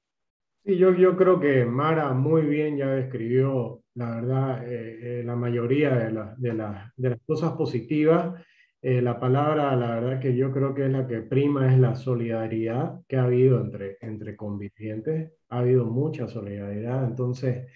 [0.64, 5.34] Sí, yo, yo creo que Mara muy bien ya describió, la verdad, eh, eh, la
[5.34, 6.50] mayoría de, de,
[6.96, 8.40] de, las cosas positivas.
[8.82, 11.94] Eh, la palabra, la verdad que yo creo que es la que prima es la
[11.94, 15.32] solidaridad que ha habido entre, entre convivientes.
[15.48, 17.04] Ha habido mucha solidaridad.
[17.04, 17.68] Entonces,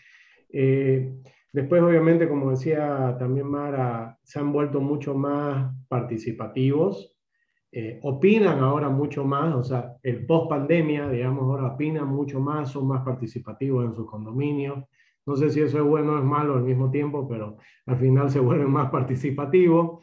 [1.52, 7.16] después obviamente, como decía también Mara, se han vuelto mucho más participativos
[7.78, 12.70] eh, opinan ahora mucho más, o sea, el post pandemia, digamos, ahora opinan mucho más,
[12.70, 14.84] son más participativos en sus condominios.
[15.26, 18.30] No sé si eso es bueno o es malo al mismo tiempo, pero al final
[18.30, 20.00] se vuelven más participativos.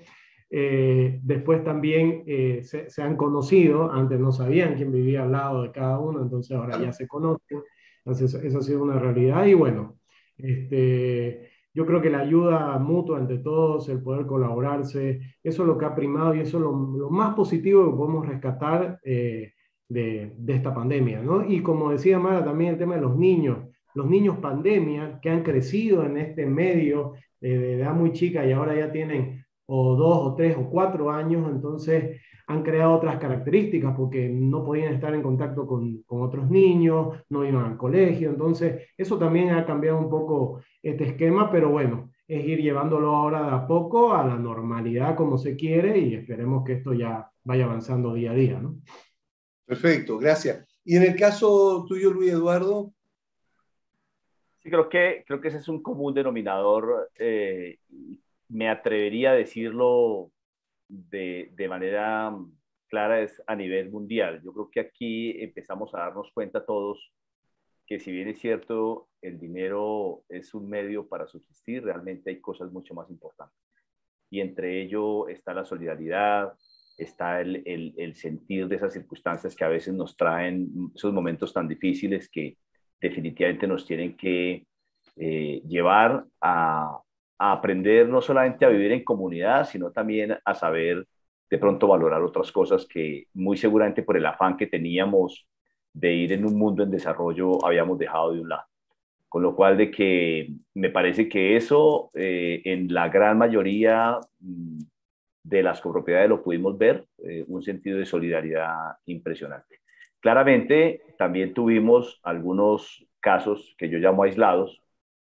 [0.55, 5.71] Eh, después también eh, se, han conocido, antes no sabían quién vivía al lado de
[5.71, 7.63] cada uno, entonces ahora ya se conocen.
[8.05, 9.47] Entonces, eso ha sido una realidad.
[9.47, 9.97] Y bueno,
[10.37, 15.75] este, yo creo que la ayuda mutua entre todos, el poder colaborarse, eso es lo
[15.75, 19.53] que ha primado y eso es lo, más positivo que podemos rescatar eh,
[19.89, 21.23] de, de, esta pandemia.
[21.23, 21.43] ¿no?
[21.49, 23.57] Y como decía Mara, también el tema de los niños,
[23.95, 28.75] los niños pandemia que han crecido en este medio de edad muy chica y ahora
[28.75, 34.27] ya tienen o dos o tres o cuatro años, entonces han creado otras características porque
[34.29, 39.17] no podían estar en contacto con, con, otros niños, no iban al colegio, entonces eso
[39.17, 43.67] también ha cambiado un poco este esquema, pero bueno, es ir llevándolo ahora de a
[43.67, 48.31] poco a la normalidad como se quiere y esperemos que esto ya vaya avanzando día
[48.31, 48.59] a día.
[48.59, 48.77] ¿no?
[49.65, 50.67] Perfecto, gracias.
[50.85, 52.93] Y en el caso tuyo, Luis Eduardo.
[54.59, 57.09] Sí, creo que, creo que ese es un común denominador.
[57.17, 57.79] Eh,
[58.53, 60.31] me atrevería a decirlo
[60.87, 62.35] de, de manera
[62.87, 64.41] clara es a nivel mundial.
[64.43, 67.11] Yo creo que aquí empezamos a darnos cuenta todos
[67.87, 72.71] que si bien es cierto, el dinero es un medio para subsistir, realmente hay cosas
[72.71, 73.57] mucho más importantes.
[74.29, 76.53] Y entre ello está la solidaridad,
[76.97, 81.67] está el, el, sentir de esas circunstancias que a veces nos traen esos momentos tan
[81.67, 82.57] difíciles que
[83.01, 84.65] definitivamente nos tienen que
[85.17, 87.01] eh, llevar a,
[87.51, 91.05] aprender no solamente a vivir en comunidad, sino también a saber
[91.49, 95.47] de pronto valorar otras cosas que muy seguramente por el afán que teníamos
[95.93, 98.63] de ir en un mundo en desarrollo habíamos dejado de un lado.
[99.29, 104.79] Con lo cual de que me parece que eso eh, en la gran mayoría mm,
[105.43, 109.81] de las copropiedades lo pudimos ver, eh, un sentido de solidaridad impresionante.
[110.19, 114.82] Claramente también tuvimos algunos casos que yo llamo aislados,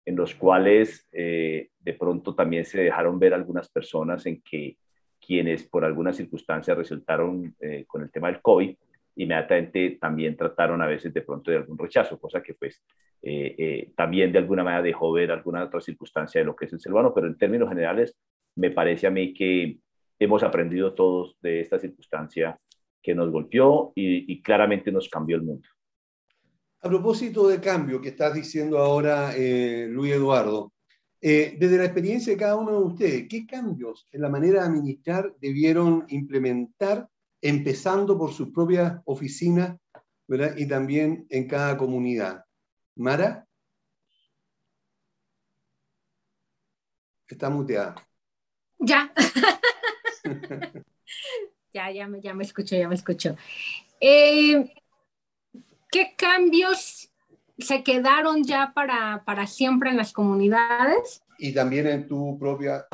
[0.04, 4.76] en los cuales eh, de pronto también se dejaron ver algunas personas en que
[5.24, 8.76] quienes por alguna circunstancia resultaron con el tema del COVID,
[9.16, 12.82] inmediatamente también trataron a veces de pronto de algún rechazo, cosa que pues
[13.22, 16.72] eh, eh, también de alguna manera dejó ver alguna otra circunstancia de lo que es
[16.72, 18.14] el ser humano, pero en términos generales
[18.56, 19.78] me parece a mí que
[20.18, 22.58] hemos aprendido todos de esta circunstancia
[23.02, 25.68] que nos golpeó y, claramente nos cambió el mundo.
[26.84, 30.74] A propósito de cambio que estás diciendo ahora, eh, Luis Eduardo,
[31.18, 35.34] desde la experiencia de cada uno de ustedes, ¿qué cambios en la manera de administrar
[35.40, 37.08] debieron implementar
[37.40, 39.78] empezando por sus propias oficinas
[40.28, 40.54] ¿verdad?
[40.58, 42.44] y también en cada comunidad.
[42.96, 43.46] Mara.
[47.26, 47.94] Está muteada.
[48.78, 49.10] Ya.
[51.72, 53.36] ya, ya me, ya me escucho, ya me escucho.
[54.00, 54.83] Eh,
[55.94, 57.08] ¿Qué cambios
[57.56, 61.22] se quedaron ya para, para siempre en las comunidades?
[61.38, 62.84] Y también en tu propia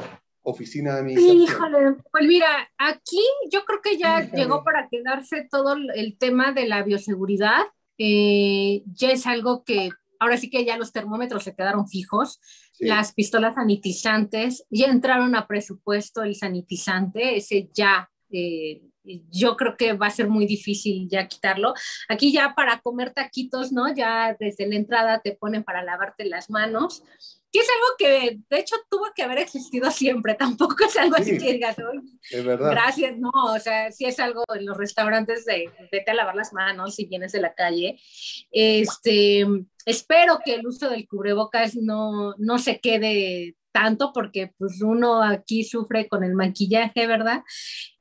[0.42, 1.42] oficina de administración?
[1.42, 6.68] Híjole, pues mira, aquí yo creo que ya llegó para quedarse todo el tema de
[6.68, 7.62] la bioseguridad.
[7.96, 9.88] Eh, ya es algo que
[10.18, 12.38] ahora sí que ya los termómetros se quedaron fijos,
[12.78, 19.92] las pistolas sanitizantes ya entraron a presupuesto el sanitizante, ese ya, eh, yo creo que
[19.94, 21.74] va a ser muy difícil ya quitarlo.
[22.08, 23.94] Aquí ya para comer taquitos, ¿no?
[23.94, 27.02] Ya desde la entrada te ponen para lavarte las manos
[27.52, 31.38] que es algo que de hecho tuvo que haber existido siempre, tampoco es algo así
[31.38, 31.76] que digas,
[32.30, 32.70] es verdad.
[32.70, 36.52] gracias, no, o sea, sí es algo en los restaurantes de vete a lavar las
[36.52, 37.98] manos si vienes de la calle.
[38.50, 39.46] Este,
[39.84, 45.64] espero que el uso del cubrebocas no, no se quede tanto porque pues uno aquí
[45.64, 47.42] sufre con el maquillaje, ¿verdad?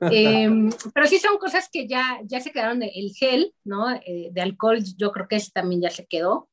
[0.00, 3.90] Em, pero sí son cosas que ya, ya se quedaron, el gel, ¿no?
[3.90, 6.48] Eh, de alcohol, yo creo que ese también ya se quedó.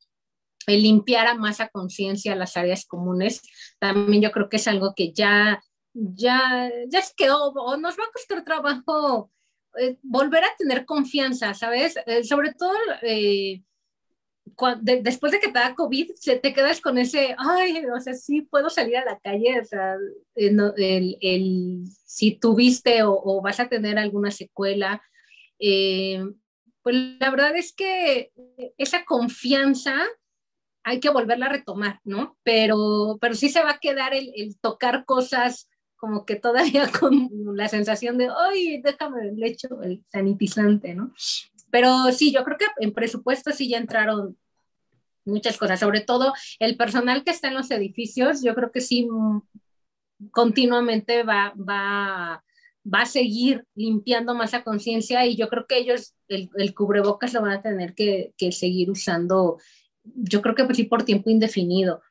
[0.68, 3.42] el limpiar a más a conciencia las áreas comunes,
[3.80, 5.64] también yo creo que es algo que ya,
[5.94, 9.32] ya, ya se quedó o nos va a costar trabajo
[9.80, 11.96] eh, volver a tener confianza, ¿sabes?
[12.06, 12.74] Eh, sobre todo
[14.88, 18.14] eh, después de que te da COVID, se, te quedas con ese, ay, o sea,
[18.14, 19.96] sí puedo salir a la calle, o sea,
[20.36, 25.02] el, el, si tuviste o, o, vas a tener alguna secuela.
[25.58, 28.32] pues la verdad es que
[28.78, 30.08] esa confianza
[30.88, 32.38] hay que volverla a retomar, ¿no?
[32.44, 37.68] Pero, pero sí se va a quedar el, tocar cosas como que todavía con la
[37.68, 41.12] sensación de, ay, déjame el lecho, el sanitizante, ¿no?
[41.78, 44.36] Pero sí, yo creo que en presupuesto sí ya entraron
[45.26, 49.08] muchas cosas, sobre todo el personal que está en los edificios, yo creo que sí
[49.08, 49.42] mm,
[50.32, 52.44] continuamente va, va,
[52.84, 57.34] va a seguir limpiando más a conciencia y yo creo que ellos el, el, cubrebocas
[57.34, 59.60] lo van a tener que, que seguir usando
[60.04, 62.02] yo creo que pues sí por tiempo indefinido.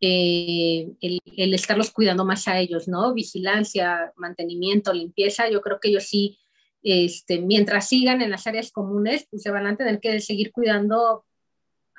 [0.00, 3.14] Eh, el, el, estarlos cuidando más a ellos, ¿no?
[3.14, 6.36] Vigilancia, mantenimiento, limpieza, yo creo que ellos sí,
[6.82, 11.24] este, mientras sigan en las áreas comunes, pues se van a tener que seguir cuidando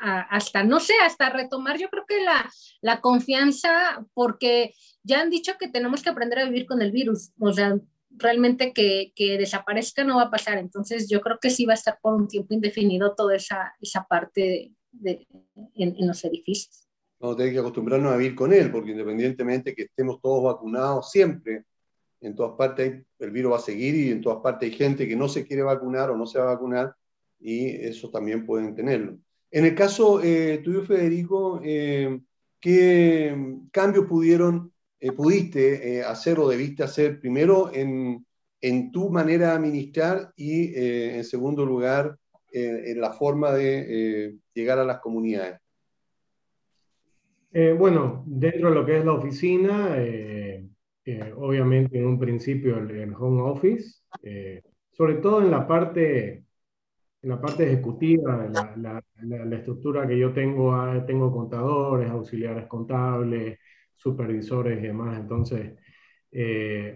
[0.02, 2.50] hasta, no sé, hasta retomar yo creo que la,
[2.80, 4.74] la, confianza, porque
[5.04, 7.78] ya han dicho que tenemos que aprender a vivir con el virus, o sea,
[8.10, 11.76] realmente que, que desaparezca no va a pasar, entonces yo creo que sí va a
[11.76, 14.72] estar por un tiempo indefinido toda esa, esa parte
[15.76, 16.88] en, los edificios.
[17.20, 21.66] Vamos a que acostumbrarnos a vivir con él, porque independientemente que estemos todos vacunados siempre,
[22.22, 25.16] en todas partes el virus va a seguir y en todas partes hay gente que
[25.16, 26.96] no se quiere vacunar o no se va a vacunar
[27.40, 29.18] y eso también pueden tenerlo.
[29.52, 32.20] En el caso eh, tuyo, Federico, eh,
[32.60, 33.36] ¿qué
[33.72, 38.26] cambios pudieron, eh, pudiste hacer o debiste hacer primero en,
[38.62, 42.18] en tu manera de administrar y en segundo lugar
[42.52, 45.60] en la forma de llegar a las comunidades?
[47.52, 49.96] Eh, bueno, dentro de lo que es la oficina,
[51.12, 54.02] eh, eh, obviamente en un principio el, home office,
[54.92, 56.46] sobre todo en la parte,
[57.22, 63.60] en la parte ejecutiva, la, la, estructura que yo tengo, ah, tengo contadores, auxiliares contables,
[63.96, 65.76] supervisores y demás, entonces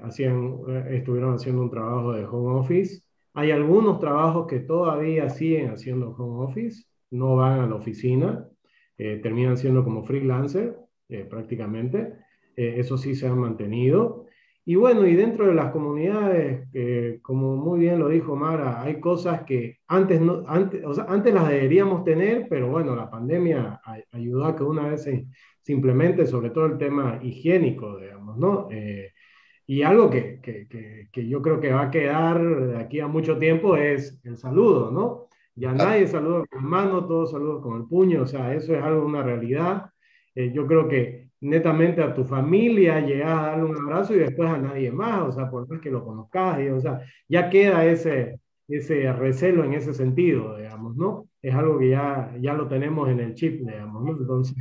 [0.03, 0.59] hacían,
[0.89, 3.01] estuvieron haciendo un trabajo de home office.
[3.33, 8.47] Hay algunos trabajos que todavía siguen haciendo home office, no van a la oficina,
[8.97, 10.77] eh, terminan siendo como freelancer
[11.09, 12.13] eh, prácticamente.
[12.55, 14.25] Eh, eso sí se ha mantenido.
[14.65, 16.69] Y bueno, y dentro de las comunidades,
[17.21, 21.33] como muy bien lo dijo Mara, hay cosas que antes, no, antes, o sea, antes
[21.33, 23.81] las deberíamos tener, pero bueno, la pandemia
[24.11, 25.27] ayudó a que una vez se,
[25.61, 28.69] simplemente, sobre todo el tema higiénico, digamos, ¿no?
[29.65, 30.67] y algo que, que,
[31.11, 34.91] que, yo creo que va a quedar de aquí a mucho tiempo es el saludo,
[34.91, 35.29] ¿no?
[35.55, 38.83] Ya nadie saluda con la mano, todos saludan con el puño, o sea, eso es
[38.83, 39.91] algo, una realidad.
[40.35, 44.49] Eh, yo creo que netamente a tu familia llegas a darle un abrazo y después
[44.49, 47.85] a nadie más, o sea, por más que lo conozcas, y, o sea, ya queda
[47.85, 51.27] ese, ese recelo en ese sentido, digamos, ¿no?
[51.41, 54.11] Es algo que ya, ya lo tenemos en el chip, digamos, ¿no?
[54.17, 54.55] Entonces,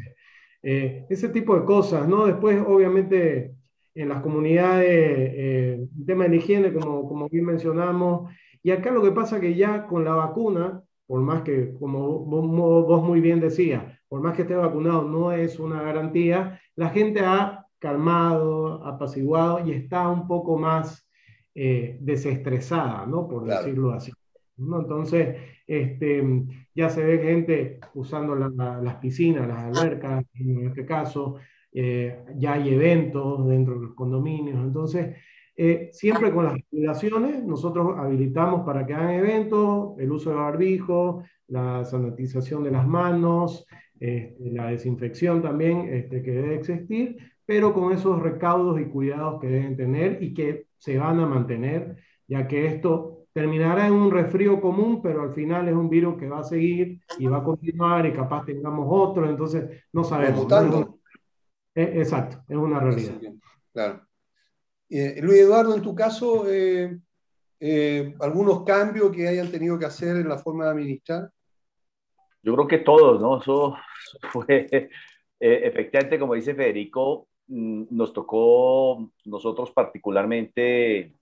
[0.62, 2.26] eh, ese tipo de cosas, ¿no?
[2.26, 3.54] Después, obviamente,
[3.94, 9.12] en las comunidades, eh, tema de higiene, como, como bien mencionamos, y acá lo que
[9.12, 14.20] pasa que ya con la vacuna, por más que, como vos muy bien decías, por
[14.20, 20.08] más que esté vacunado, no es una garantía, la gente ha calmado, apaciguado y está
[20.08, 21.08] un poco más
[21.54, 23.28] eh, desestresada, ¿no?
[23.28, 24.12] Por decirlo así.
[24.56, 24.80] ¿no?
[24.80, 26.44] Entonces, este,
[26.74, 31.36] ya se ve gente usando las piscinas, las albercas, en este caso,
[31.72, 35.16] eh, ya hay eventos dentro de los condominios, entonces
[35.56, 41.24] eh, siempre con las regulaciones, nosotros habilitamos para que hagan eventos, el uso de barbijo,
[41.48, 43.66] la sanitización de las manos,
[44.02, 49.46] este, la desinfección también este, que debe existir, pero con esos recaudos y cuidados que
[49.46, 51.96] deben tener y que se van a mantener,
[52.26, 56.28] ya que esto terminará en un resfrío común, pero al final es un virus que
[56.28, 60.48] va a seguir y va a continuar y capaz tengamos otro, entonces no sabemos.
[61.74, 63.14] Eh, exacto, es una realidad.
[63.72, 64.06] Claro.
[64.90, 66.98] Eh, Luis Eduardo, en tu caso, eh,
[67.60, 71.30] eh, ¿algunos cambios que hayan tenido que hacer en la forma de administrar?
[72.42, 73.40] Yo creo que todos, ¿no?
[73.40, 73.76] Eso
[74.32, 74.66] fue,
[75.40, 81.14] efectivamente, como dice Federico, mm, nos tocó, nosotros particularmente,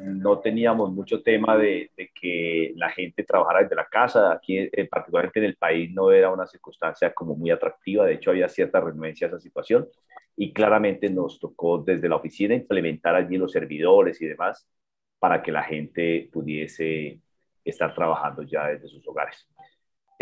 [0.00, 4.32] no teníamos mucho tema de, que la gente trabajara desde la casa.
[4.32, 8.06] Aquí, particularmente en el país, no era una circunstancia como muy atractiva.
[8.06, 9.88] De hecho, había cierta renuencia a esa situación
[10.36, 14.66] y claramente nos tocó desde la oficina implementar allí los servidores y demás
[15.18, 17.20] para que la gente pudiese
[17.64, 19.46] estar trabajando ya desde sus hogares.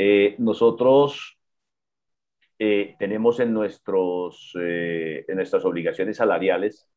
[0.03, 1.38] Eh, nosotros
[2.59, 6.88] eh, tenemos en, nuestros, eh, en nuestras obligaciones salariales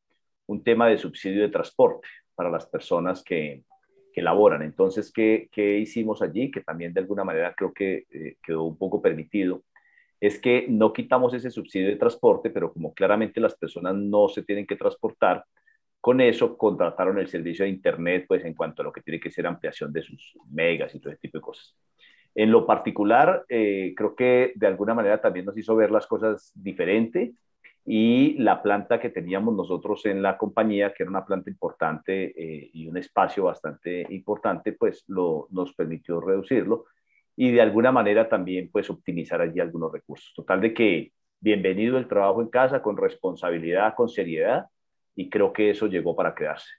[0.46, 3.66] un tema de subsidio de transporte para las personas que,
[4.14, 4.62] que laboran.
[4.62, 6.50] Entonces, ¿qué, ¿qué, hicimos allí?
[6.50, 9.64] Que también de alguna manera creo que eh, quedó un poco permitido.
[10.22, 14.44] Es que no quitamos ese subsidio de transporte, pero como claramente las personas no se
[14.44, 15.44] tienen que transportar,
[16.00, 19.30] con eso contrataron el servicio de Internet, pues en cuanto a lo que tiene que
[19.30, 21.76] ser ampliación de sus megas y todo ese tipo de cosas.
[22.36, 26.52] En lo particular, eh, creo que de alguna manera también nos hizo ver las cosas
[26.56, 27.34] diferente
[27.86, 32.70] y la planta que teníamos nosotros en la compañía, que era una planta importante eh,
[32.74, 36.86] y un espacio bastante importante, pues lo, nos permitió reducirlo
[37.36, 40.34] y de alguna manera también pues optimizar allí algunos recursos.
[40.36, 44.68] Total de que bienvenido el trabajo en casa con responsabilidad, con seriedad
[45.16, 46.70] y creo que eso llegó para quedarse.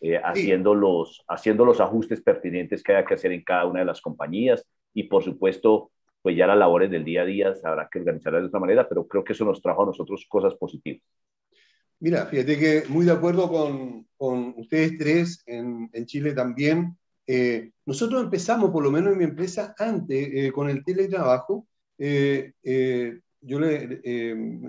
[0.00, 3.86] Eh, haciendo, los, haciendo los ajustes pertinentes que haya que hacer en cada una de
[3.86, 5.90] las compañías, y por supuesto,
[6.22, 9.06] pues ya las labores del día a día habrá que organizarlas de otra manera, pero
[9.06, 11.02] creo que eso nos trajo a nosotros cosas positivas.
[12.00, 16.96] Mira, fíjate que muy de acuerdo con, con ustedes tres en, en Chile también.
[17.26, 21.66] Eh, nosotros empezamos, por lo menos en mi empresa, antes eh, con el teletrabajo.
[21.98, 22.52] Eh,
[23.40, 24.00] yo le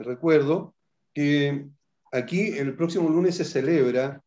[0.04, 0.76] recuerdo
[1.14, 1.68] que
[2.12, 4.22] aquí el próximo lunes se celebra,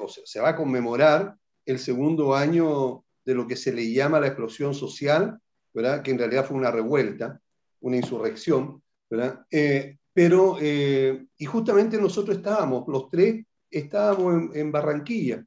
[0.00, 1.34] o sea, se va a conmemorar
[1.66, 5.38] el segundo año de lo que se le llama la explosión social,
[5.72, 6.02] ¿verdad?
[6.02, 7.40] que en realidad fue una revuelta,
[7.80, 9.44] una insurrección, ¿verdad?
[9.50, 15.44] Eh, pero, eh, y justamente nosotros estábamos, los tres estábamos en, Barranquilla,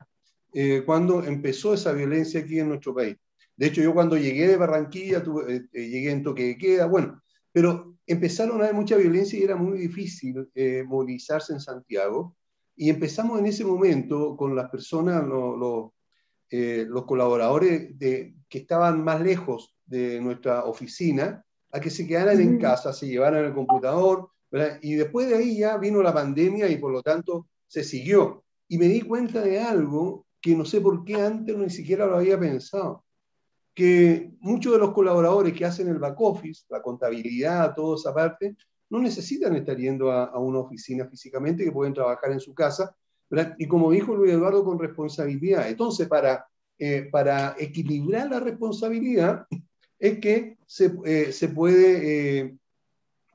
[0.54, 3.16] eh, cuando empezó esa violencia aquí en nuestro país.
[3.56, 7.22] De hecho, yo cuando llegué de Barranquilla, tuve, llegué en toque de queda, bueno,
[7.52, 10.48] pero empezaron a haber mucha violencia y era muy difícil
[10.86, 12.36] movilizarse en Santiago.
[12.76, 15.92] Y empezamos en ese momento con las personas, los,
[16.50, 22.40] eh, los colaboradores de, que estaban más lejos de nuestra oficina a que se quedaran
[22.40, 24.30] en casa, se llevaran el computador,
[24.82, 28.44] y después de ahí ya vino la pandemia y por lo tanto se siguió.
[28.68, 32.18] Y me di cuenta de algo que no sé por qué antes ni siquiera lo
[32.18, 33.04] había pensado,
[33.74, 38.56] que muchos de los colaboradores que hacen el back office, la contabilidad, toda esa parte,
[38.90, 42.96] no necesitan estar yendo a, a una oficina físicamente, que pueden trabajar en su casa
[43.58, 45.68] y como dijo Luis Eduardo, con responsabilidad.
[45.68, 46.48] Entonces, para,
[46.78, 49.46] eh, para equilibrar la responsabilidad,
[50.00, 52.58] es que se, eh, se puede eh,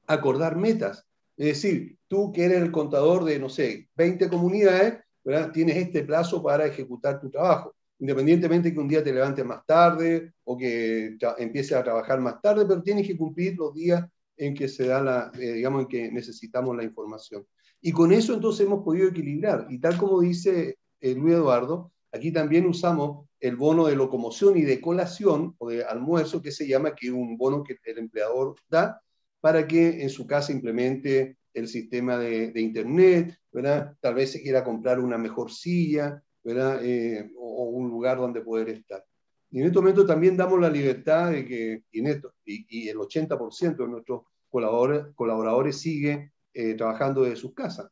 [0.07, 1.07] acordar metas.
[1.37, 5.53] Es decir, tú que eres el contador de, no sé, 20 comunidades, ¿verdad?
[5.53, 7.75] tienes este plazo para ejecutar tu trabajo.
[7.99, 12.65] Independientemente que un día te levantes más tarde o que empieces a trabajar más tarde,
[12.67, 14.05] pero tienes que cumplir los días
[14.37, 17.47] en que se da la, digamos, en que necesitamos la información.
[17.83, 19.67] Y con eso entonces hemos podido equilibrar.
[19.69, 24.63] Y tal como dice eh, Luis Eduardo, aquí también usamos el bono de locomoción y
[24.63, 28.55] de colación o de almuerzo, que se llama, que es un bono que el empleador
[28.71, 29.03] da
[29.41, 33.97] para que en su casa implemente el sistema de, Internet, ¿verdad?
[34.01, 36.81] Tal vez se quiera comprar una mejor silla, ¿verdad?
[36.85, 39.05] Eh, o, un lugar donde poder estar.
[39.51, 43.77] Y en este momento también damos la libertad de que, y, y, y el 80%
[43.77, 47.91] de nuestros colaboradores, colaboradores sigue eh, trabajando de sus casas,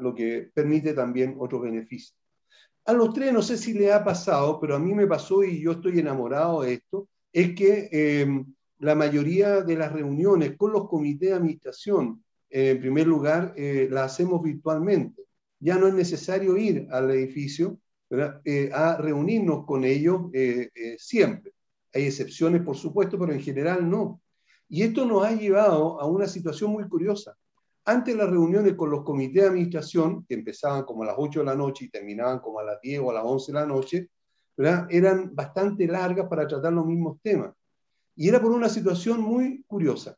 [0.00, 2.16] lo que permite también otros beneficios.
[2.84, 5.60] A los tres, no sé si le ha pasado, pero a mí me pasó y
[5.60, 8.44] yo estoy enamorado de esto, es que eh,
[8.78, 14.12] la mayoría de las reuniones con los comités de administración, eh, en primer lugar, las
[14.12, 15.22] hacemos virtualmente.
[15.60, 17.78] Ya no es necesario ir al edificio
[18.74, 20.22] a reunirnos con ellos
[20.98, 21.52] siempre.
[21.94, 24.20] Hay excepciones, por supuesto, pero en general no.
[24.68, 27.36] Y esto nos ha llevado a una situación muy curiosa.
[27.84, 31.46] Antes las reuniones con los comités de administración, que empezaban como a las 8 de
[31.46, 34.08] la noche y terminaban como a las 10 o a las 11 de la noche,
[34.56, 37.52] eran bastante largas para tratar los mismos temas.
[38.14, 40.16] Y era por una situación muy curiosa.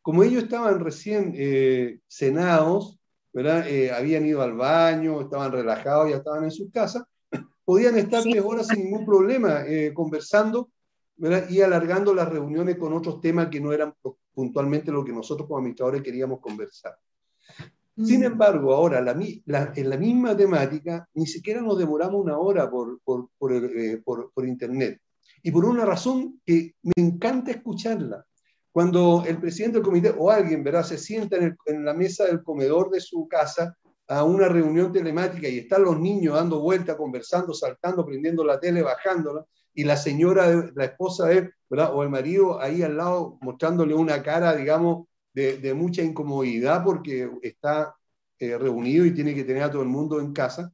[0.00, 2.98] Como ellos estaban recién eh, cenados,
[3.34, 7.04] eh, habían ido al baño, estaban relajados, ya estaban en sus casas,
[7.64, 10.70] podían estar tres horas sin ningún problema eh, conversando
[11.48, 13.94] y alargando las reuniones con otros temas que no eran
[14.32, 16.96] puntualmente lo que nosotros como administradores queríamos conversar.
[17.96, 18.24] Sin mm.
[18.24, 23.52] embargo, ahora en la misma temática, ni siquiera nos demoramos una hora por, por, por,
[23.54, 25.00] eh, por, Internet.
[25.42, 28.24] Y por una razón que me encanta escucharla.
[28.72, 30.82] Cuando el presidente del comité o alguien ¿verdad?
[30.82, 33.76] se sienta en, en la mesa del comedor de su casa
[34.08, 38.82] a una reunión telemática y están los niños dando vuelta, conversando, saltando, prendiendo la tele,
[38.82, 39.44] bajándola,
[39.74, 44.22] y la señora, la esposa de él, o el marido ahí al lado mostrándole una
[44.22, 47.96] cara, digamos, de, mucha incomodidad porque está
[48.38, 50.72] eh, reunido y tiene que tener a todo el mundo en casa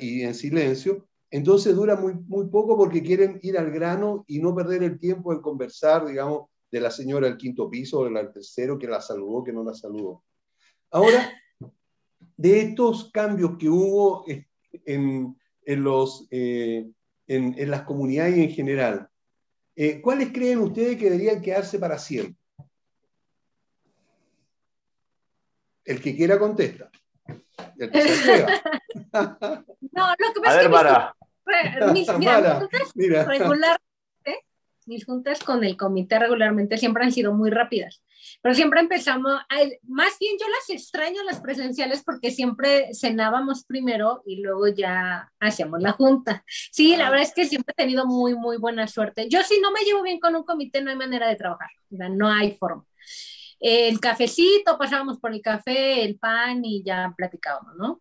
[0.00, 1.06] y en silencio.
[1.30, 5.32] Entonces dura muy, muy poco porque quieren ir al grano y no perder el tiempo
[5.32, 9.44] en conversar, digamos, de la señora del quinto piso o del tercero que la saludó,
[9.44, 10.24] que no la saludó.
[10.90, 11.32] Ahora,
[12.36, 14.24] de estos cambios que hubo
[14.84, 15.36] en,
[15.66, 16.90] los, eh,
[17.36, 19.08] en, las comunidades en general,
[19.74, 22.36] eh, ¿cuáles creen ustedes que deberían quedarse para siempre?
[25.84, 26.90] El que quiera contesta.
[27.78, 28.46] El que se
[29.12, 32.68] no, lo que pasa es que mira,
[33.26, 33.80] regular,
[34.86, 38.02] mis juntas con el comité regularmente siempre han sido muy rápidas,
[38.40, 39.40] pero siempre empezamos,
[39.82, 45.80] más bien yo las extraño las presenciales porque siempre cenábamos primero y luego ya hacíamos
[45.82, 46.44] la junta.
[46.46, 49.28] Sí, la verdad es que siempre he tenido muy, muy buena suerte.
[49.28, 52.28] Yo si no me llevo bien con un comité no hay manera de trabajar, no
[52.30, 52.84] hay forma.
[53.60, 58.00] El cafecito, pasábamos por el café, el pan y ya platicábamos, ¿no?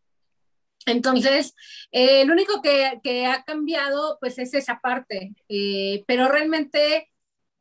[0.86, 1.56] Entonces,
[1.92, 7.10] eh, lo único que, ha cambiado, pues, es esa parte, eh, pero realmente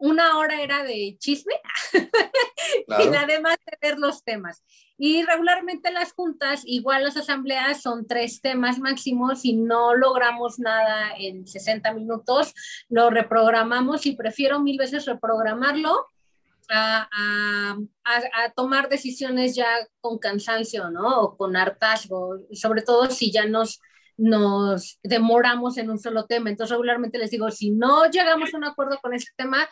[0.01, 1.53] una hora era de chisme
[2.89, 4.65] y además de ver los temas.
[4.97, 11.13] Y regularmente las juntas, igual las asambleas, son tres temas máximos y no logramos nada
[11.19, 12.55] en 60 minutos,
[12.89, 16.07] lo reprogramamos y prefiero mil veces reprogramarlo
[16.69, 17.77] a,
[18.55, 19.67] tomar decisiones ya
[20.01, 21.21] con cansancio, ¿no?
[21.21, 23.81] O con hartazgo, sobre todo si ya nos,
[24.17, 26.51] nos demoramos en un solo tema.
[26.51, 29.69] Entonces, regularmente les digo, si no llegamos a un acuerdo con ese tema,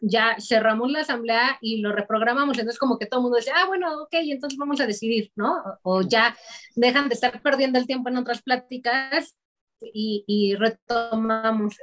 [0.00, 2.58] ya cerramos la asamblea y lo reprogramamos.
[2.58, 5.62] Entonces, como que todo el mundo dice, ah, bueno, ok, entonces vamos a decidir, ¿no?
[5.82, 6.36] O ya
[6.74, 9.34] dejan de estar perdiendo el tiempo en otras pláticas
[9.80, 11.76] y, y retomamos.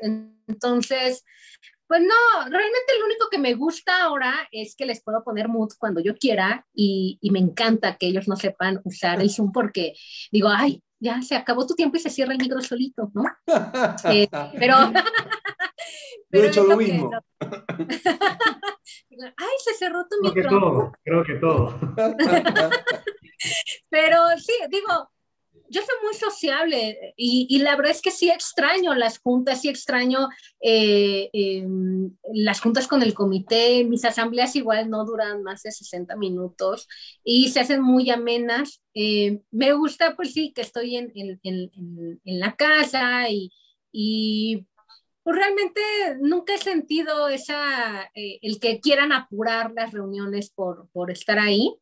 [0.47, 1.24] Entonces,
[1.88, 5.69] pues no, realmente lo único que me gusta ahora es que les puedo poner mood
[5.77, 9.93] cuando yo quiera y, me encanta que ellos no sepan usar el Zoom porque
[10.31, 13.25] digo, ay, ya se acabó tu tiempo y se cierra el micro solito, ¿no?
[14.09, 14.27] Eh,
[14.57, 14.77] pero...
[16.29, 17.11] pero he hecho lo mismo.
[17.39, 17.49] ay,
[19.63, 20.43] se cerró tu creo micro.
[20.43, 21.79] Que todo, creo que todo.
[23.89, 25.11] pero sí, digo,
[25.76, 30.30] yo soy muy sociable y, la verdad es que sí extraño las juntas, sí extraño
[30.61, 36.15] eh, em, las juntas con el comité, mis asambleas igual no duran más de 60
[36.15, 36.88] minutos
[37.26, 38.82] y se hacen muy amenas.
[38.93, 41.11] Eh, me gusta pues sí que estoy en,
[42.23, 44.65] la casa y,
[45.23, 45.82] pues realmente
[46.21, 51.76] nunca he sentido esa, eh, el que quieran apurar las reuniones por, estar ahí.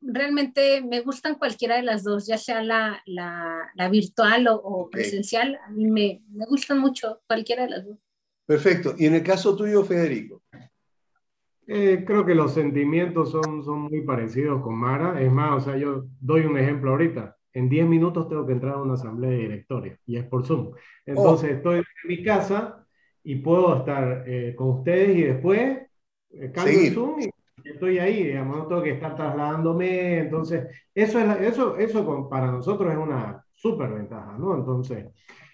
[0.00, 5.58] Realmente me gustan cualquiera de las dos, ya sea la, la, virtual o, presencial.
[5.66, 7.98] A mí me, me, gustan mucho cualquiera de las dos.
[8.46, 8.94] Perfecto.
[8.96, 10.42] ¿Y en el caso tuyo, Federico?
[11.66, 15.20] Eh, creo que los sentimientos son, son muy parecidos con Mara.
[15.20, 17.36] Es más, o sea, yo doy un ejemplo ahorita.
[17.52, 20.72] En 10 minutos tengo que entrar a una asamblea de directorio y es por Zoom.
[21.04, 21.54] Entonces, oh.
[21.56, 22.86] estoy en mi casa
[23.22, 25.78] y puedo estar eh, con ustedes y después
[26.30, 27.30] eh, cambio Zoom y
[27.64, 32.92] estoy ahí, digamos, no tengo que estar trasladándome, entonces, eso, es, eso, eso para nosotros
[32.92, 34.54] es una súper ventaja, ¿no?
[34.56, 35.06] Entonces,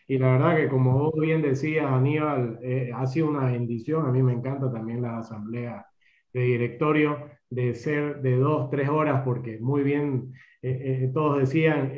[0.06, 4.12] y la verdad que como vos bien decías, Aníbal, eh, ha sido una bendición, a
[4.12, 5.86] mí me encanta también la asamblea
[6.32, 10.32] de directorio, de ser de dos, tres horas, porque muy bien,
[10.62, 11.92] eh, eh, todos decían,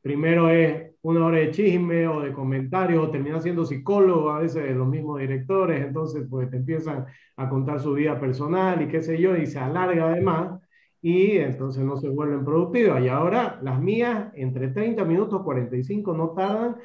[0.00, 4.74] primero es una hora de chisme o de comentarios, o siendo psicólogo a veces de
[4.74, 9.20] los mismos directores, entonces pues te empiezan a contar su vida personal y qué sé
[9.20, 10.60] yo, y se alarga además,
[11.00, 13.02] y entonces no se vuelven productivas.
[13.02, 16.76] Y ahora las mías, entre 30 minutos, 45 no tardan,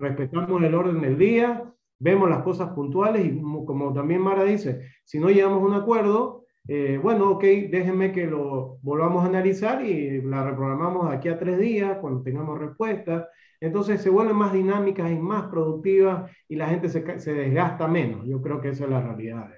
[0.00, 1.64] respetamos el orden del día,
[2.00, 6.39] vemos las cosas puntuales y como también Mara dice, si no llegamos a un acuerdo,
[6.68, 11.58] eh, bueno, ok, déjenme que lo volvamos a analizar y la reprogramamos aquí a tres
[11.58, 13.26] días cuando tengamos respuestas.
[13.60, 18.26] Entonces se vuelven más dinámicas y más productivas y la gente se, se desgasta menos.
[18.26, 19.50] Yo creo que esa es la realidad.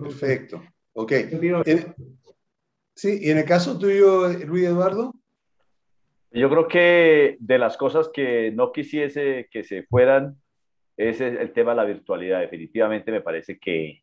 [0.00, 0.62] Perfecto.
[0.92, 1.12] Ok.
[2.94, 5.14] sí, y en el caso tuyo, Luis Eduardo.
[6.30, 10.36] Yo creo que de las cosas que no quisiese que se fueran
[10.96, 12.40] es el tema de la virtualidad.
[12.40, 14.02] Definitivamente me parece que,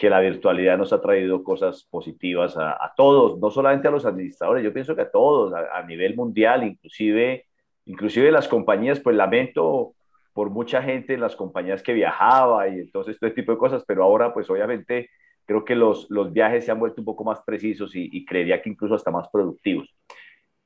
[0.00, 4.06] que la virtualidad nos ha traído cosas positivas a, a, todos, no solamente a los
[4.06, 7.44] administradores, yo pienso que a todos, a, a nivel mundial, inclusive
[7.84, 9.94] inclusive las compañías, pues lamento
[10.32, 13.84] por mucha gente en las compañías que viajaba y entonces todo este tipo de cosas,
[13.86, 15.10] pero ahora pues obviamente
[15.44, 18.70] creo que los, los viajes se han vuelto un poco más precisos y, creería que
[18.70, 19.94] incluso hasta más productivos.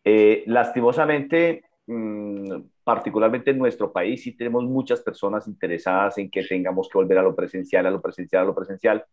[0.04, 6.88] Eh, lastimosamente, mm, particularmente en nuestro país, sí tenemos muchas personas interesadas en que tengamos
[6.88, 9.04] que volver a lo presencial, a lo presencial, a lo presencial,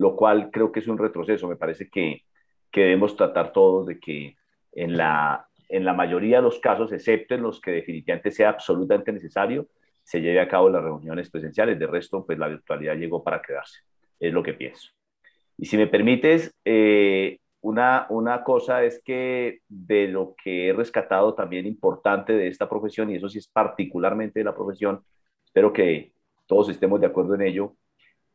[0.00, 1.46] lo cual creo que es un retroceso.
[1.46, 2.22] Me parece que,
[2.72, 4.34] que debemos tratar todos de que
[4.72, 9.12] en la, en la mayoría de los casos, excepto en los que definitivamente sea absolutamente
[9.12, 9.68] necesario,
[10.02, 11.78] se lleve a cabo las reuniones presenciales.
[11.78, 13.80] De resto, pues la virtualidad llegó para quedarse.
[14.18, 14.90] es lo que pienso.
[15.58, 21.34] Y si me permites, eh, una, una cosa es que de lo que he rescatado
[21.34, 25.04] también importante de esta profesión, y eso sí es particularmente de la profesión,
[25.44, 26.14] espero que
[26.46, 27.76] todos estemos de acuerdo en ello,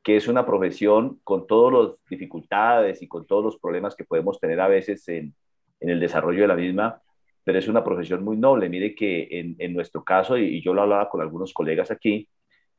[0.06, 4.40] que es una profesión con todas las dificultades y con todos los problemas que podemos
[4.40, 5.34] tener a veces en,
[5.80, 7.02] en el desarrollo de la misma,
[7.44, 8.70] pero es una profesión muy noble.
[8.70, 12.30] Mire que en, en nuestro caso, y, yo lo hablaba con algunos colegas aquí,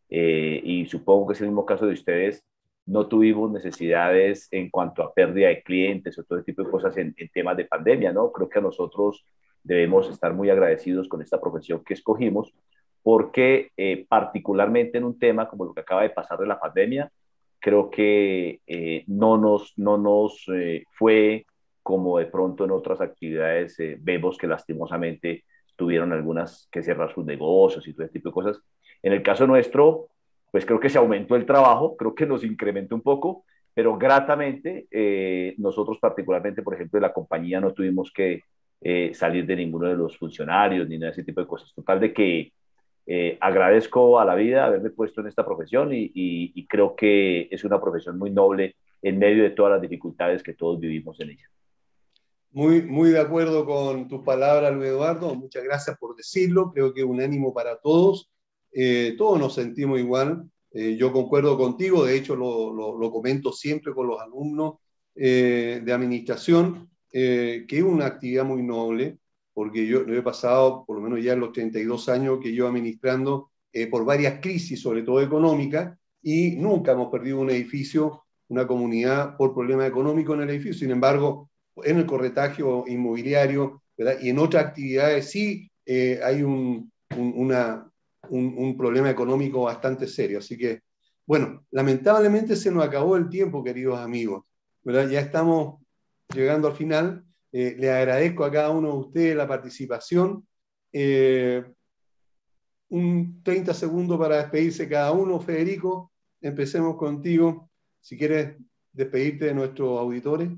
[0.08, 2.44] eh, y supongo que es el mismo caso de ustedes,
[2.86, 7.12] no tuvimos necesidades en cuanto a pérdida de clientes o todo tipo de cosas en,
[7.34, 8.30] temas de pandemia, ¿no?
[8.30, 9.26] Creo que a nosotros
[9.64, 12.54] debemos estar muy agradecidos con esta profesión que escogimos,
[13.06, 17.08] porque eh, particularmente en un tema como lo que acaba de pasar de la pandemia,
[17.60, 21.46] creo que eh, no nos, no nos eh, fue
[21.84, 25.44] como de pronto en otras actividades vemos que lastimosamente
[25.76, 28.60] tuvieron algunas que cerrar sus negocios y todo ese tipo de cosas.
[29.00, 30.08] En el caso nuestro,
[30.50, 34.88] pues creo que se aumentó el trabajo, creo que nos incrementó un poco, pero gratamente
[34.90, 38.40] eh, nosotros particularmente, por ejemplo, de la compañía no tuvimos que
[38.80, 41.72] eh, salir de ninguno de los funcionarios ni nada de ese tipo de cosas.
[41.72, 42.52] Total de que
[43.06, 47.64] eh, agradezco a la vida haberme puesto en esta profesión y, y, creo que es
[47.64, 51.48] una profesión muy noble en medio de todas las dificultades que todos vivimos en ella.
[52.50, 55.34] Muy, muy de acuerdo con tus palabras, Luis Eduardo.
[55.34, 56.72] Muchas gracias por decirlo.
[56.72, 58.30] Creo que un ánimo para todos
[58.78, 60.50] eh, todos nos sentimos igual.
[60.70, 64.74] Eh, yo concuerdo contigo, de hecho lo, lo, comento siempre con los alumnos
[65.14, 69.16] eh, de administración, que es una actividad muy noble,
[69.56, 73.50] porque yo, he pasado, por lo menos ya en los 32 años que yo administrando,
[73.90, 79.54] por varias crisis, sobre todo económicas, y nunca hemos perdido un edificio, una comunidad por
[79.54, 80.80] problema económico en el edificio.
[80.80, 81.48] Sin embargo,
[81.82, 83.82] en el corretaje inmobiliario
[84.20, 85.70] y en otras actividades sí
[86.22, 87.90] hay un, una,
[88.28, 90.40] un, problema económico bastante serio.
[90.40, 90.82] Así que,
[91.24, 94.44] bueno, lamentablemente se nos acabó el tiempo, queridos amigos.
[94.82, 95.08] ¿verdad?
[95.08, 95.80] Ya estamos
[96.32, 97.25] llegando al final.
[97.58, 100.46] Eh, le agradezco a cada uno de ustedes la participación.
[100.92, 101.64] Eh,
[102.90, 105.40] un 30 segundos para despedirse cada uno.
[105.40, 107.70] Federico, empecemos contigo.
[107.98, 108.58] Si quieres
[108.92, 110.50] despedirte de nuestros auditores.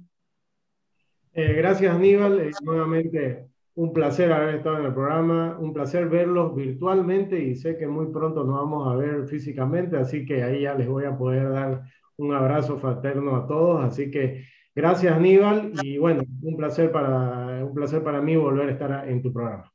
[1.34, 2.50] Eh, gracias, Aníbal.
[2.62, 3.46] nuevamente
[3.76, 8.06] un placer haber estado en el programa, un placer verlos virtualmente y sé que muy
[8.06, 11.84] pronto nos vamos a ver físicamente, así que ahí ya les voy a poder dar
[12.16, 13.84] un abrazo fraterno a todos.
[13.84, 14.44] Así que
[14.78, 19.20] gracias Aníbal y bueno, un placer para, un placer para mí volver a estar en
[19.20, 19.72] tu programa.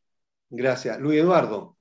[0.50, 0.98] Gracias.
[1.00, 1.76] Luis Eduardo.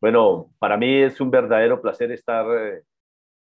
[0.00, 2.82] Bueno, para mí es un verdadero placer estar eh,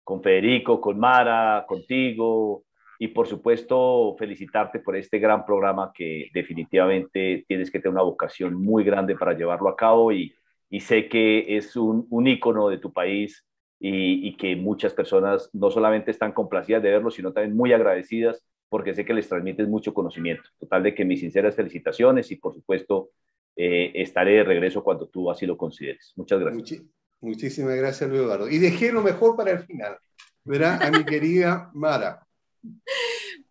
[0.03, 2.63] con Federico, con Mara, contigo,
[2.97, 8.55] y por supuesto felicitarte por este gran programa que definitivamente tienes que tener una vocación
[8.55, 10.33] muy grande para llevarlo a cabo y,
[10.71, 13.46] y sé que es un, un ícono de tu país
[13.79, 18.43] y, y, que muchas personas no solamente están complacidas de verlo, sino también muy agradecidas
[18.69, 20.49] porque sé que les transmites mucho conocimiento.
[20.59, 23.11] Total de que mis sinceras felicitaciones y por supuesto
[23.55, 26.13] eh, estaré de regreso cuando tú así lo consideres.
[26.15, 26.83] Muchas gracias.
[27.21, 28.49] muchísimas gracias, Luis Eduardo.
[28.49, 29.97] Y dejé lo mejor para el final.
[30.43, 32.25] Verá a mi querida Mara.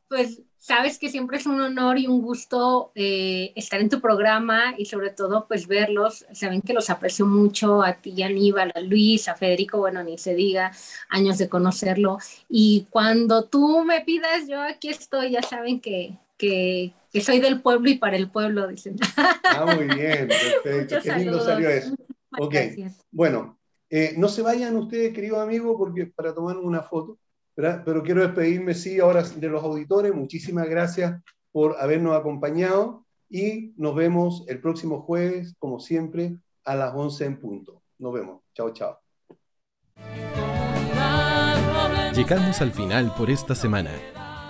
[0.08, 4.74] Pues sabes que siempre es un honor y un gusto eh, estar en tu programa
[4.76, 6.26] y sobre todo pues verlos.
[6.32, 10.34] Saben que los aprecio mucho a ti, Aníbal, a Luis, a Federico, bueno, ni se
[10.34, 10.72] diga,
[11.08, 12.18] años de conocerlo.
[12.48, 16.92] Y cuando tú me pidas, yo aquí estoy, ya saben que, que,
[17.22, 18.96] soy del pueblo y para el pueblo, dicen.
[19.44, 20.96] Ah, muy bien, perfecto.
[21.04, 21.94] Qué lindo salió eso.
[22.40, 22.56] Ok,
[23.12, 23.56] bueno,
[23.88, 27.18] eh, no se vayan ustedes, queridos amigos, porque para tomar una foto.
[27.56, 30.14] Pero quiero despedirme, sí, ahora de los auditores.
[30.14, 31.20] Muchísimas gracias
[31.52, 37.40] por habernos acompañado y nos vemos el próximo jueves, como siempre, a las 11 en
[37.40, 37.82] punto.
[37.98, 38.42] Nos vemos.
[38.54, 38.98] Chao, chao.
[42.14, 43.90] Llegamos al final por esta semana.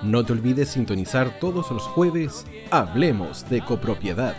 [0.02, 4.34] No te olvides sintonizar todos los jueves Hablemos de copropiedad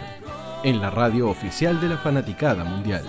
[0.63, 3.05] en la radio oficial de la Fanaticada Mundial.